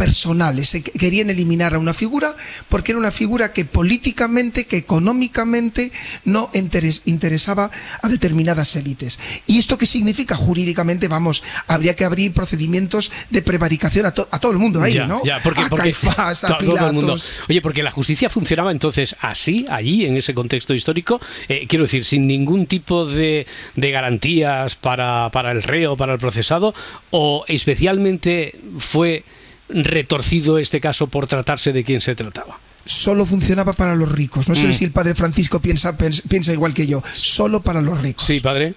[0.00, 0.74] personales.
[0.98, 2.34] querían eliminar a una figura
[2.70, 5.92] porque era una figura que políticamente, que económicamente
[6.24, 7.70] no interesaba
[8.00, 9.18] a determinadas élites.
[9.46, 10.36] ¿Y esto qué significa?
[10.36, 15.20] Jurídicamente, vamos, habría que abrir procedimientos de prevaricación a, todo el mundo ahí, ¿no?
[15.22, 17.16] Ya, porque, a todo el mundo.
[17.50, 22.06] Oye, porque la justicia funcionaba entonces así, allí, en ese contexto histórico, eh, quiero decir,
[22.06, 23.46] sin ningún tipo de,
[23.76, 26.72] de garantías para, para el reo, para el procesado,
[27.10, 29.24] o especialmente fue
[29.72, 34.48] retorcido este caso por tratarse de quien se trataba solo funcionaba para los ricos.
[34.48, 34.72] No sé mm.
[34.72, 37.02] si el padre Francisco piensa, piensa igual que yo.
[37.14, 38.24] Solo para los ricos.
[38.24, 38.74] Sí, padre.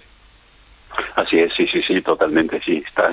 [1.16, 2.82] Así es, sí, sí, sí, totalmente, sí.
[2.86, 3.10] Está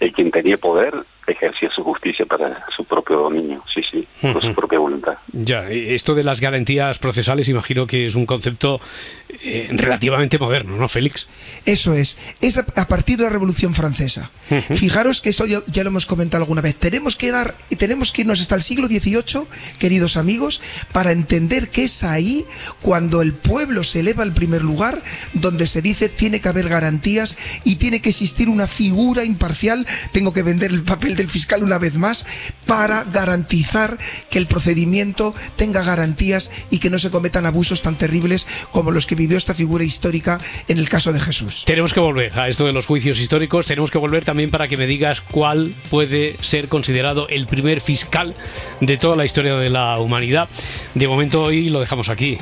[0.00, 4.54] el quien tenía poder ejercía su justicia para su propio dominio, sí, sí, por su
[4.54, 5.14] propia voluntad.
[5.32, 8.80] Ya, esto de las garantías procesales imagino que es un concepto
[9.28, 11.28] eh, relativamente moderno, ¿no, Félix?
[11.64, 14.30] Eso es, es a, partir de la Revolución Francesa.
[14.74, 18.40] Fijaros que esto ya, lo hemos comentado alguna vez, tenemos que dar, tenemos que irnos
[18.40, 19.46] hasta el siglo XVIII,
[19.78, 20.60] queridos amigos,
[20.92, 22.44] para entender que es ahí
[22.80, 25.02] cuando el pueblo se eleva al primer lugar,
[25.32, 30.32] donde se dice tiene que haber garantías y tiene que existir una figura imparcial, tengo
[30.32, 30.82] que vender el
[31.12, 32.26] papel del fiscal una vez más
[32.66, 33.98] para garantizar
[34.30, 39.06] que el procedimiento tenga garantías y que no se cometan abusos tan terribles como los
[39.06, 40.38] que vivió esta figura histórica
[40.68, 41.64] en el caso de Jesús.
[41.66, 44.76] Tenemos que volver a esto de los juicios históricos, tenemos que volver también para que
[44.76, 48.34] me digas cuál puede ser considerado el primer fiscal
[48.80, 50.48] de toda la historia de la humanidad.
[50.94, 52.38] De momento hoy lo dejamos aquí.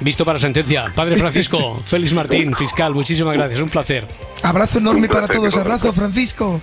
[0.00, 0.92] Visto para sentencia.
[0.94, 4.06] Padre Francisco, Félix Martín, fiscal, muchísimas gracias, un placer.
[4.42, 6.60] Abrazo enorme para todos, abrazo Francisco.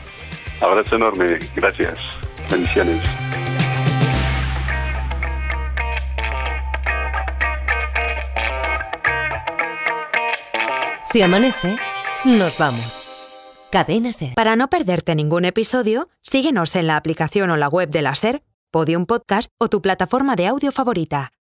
[0.62, 2.00] Abrazo enorme, gracias.
[2.50, 3.02] Bendiciones.
[11.04, 11.76] Si amanece,
[12.24, 13.02] nos vamos.
[13.72, 14.34] Cadena Ser.
[14.36, 18.44] Para no perderte ningún episodio, síguenos en la aplicación o la web de la Ser,
[18.70, 21.30] Podium Podcast o tu plataforma de audio favorita.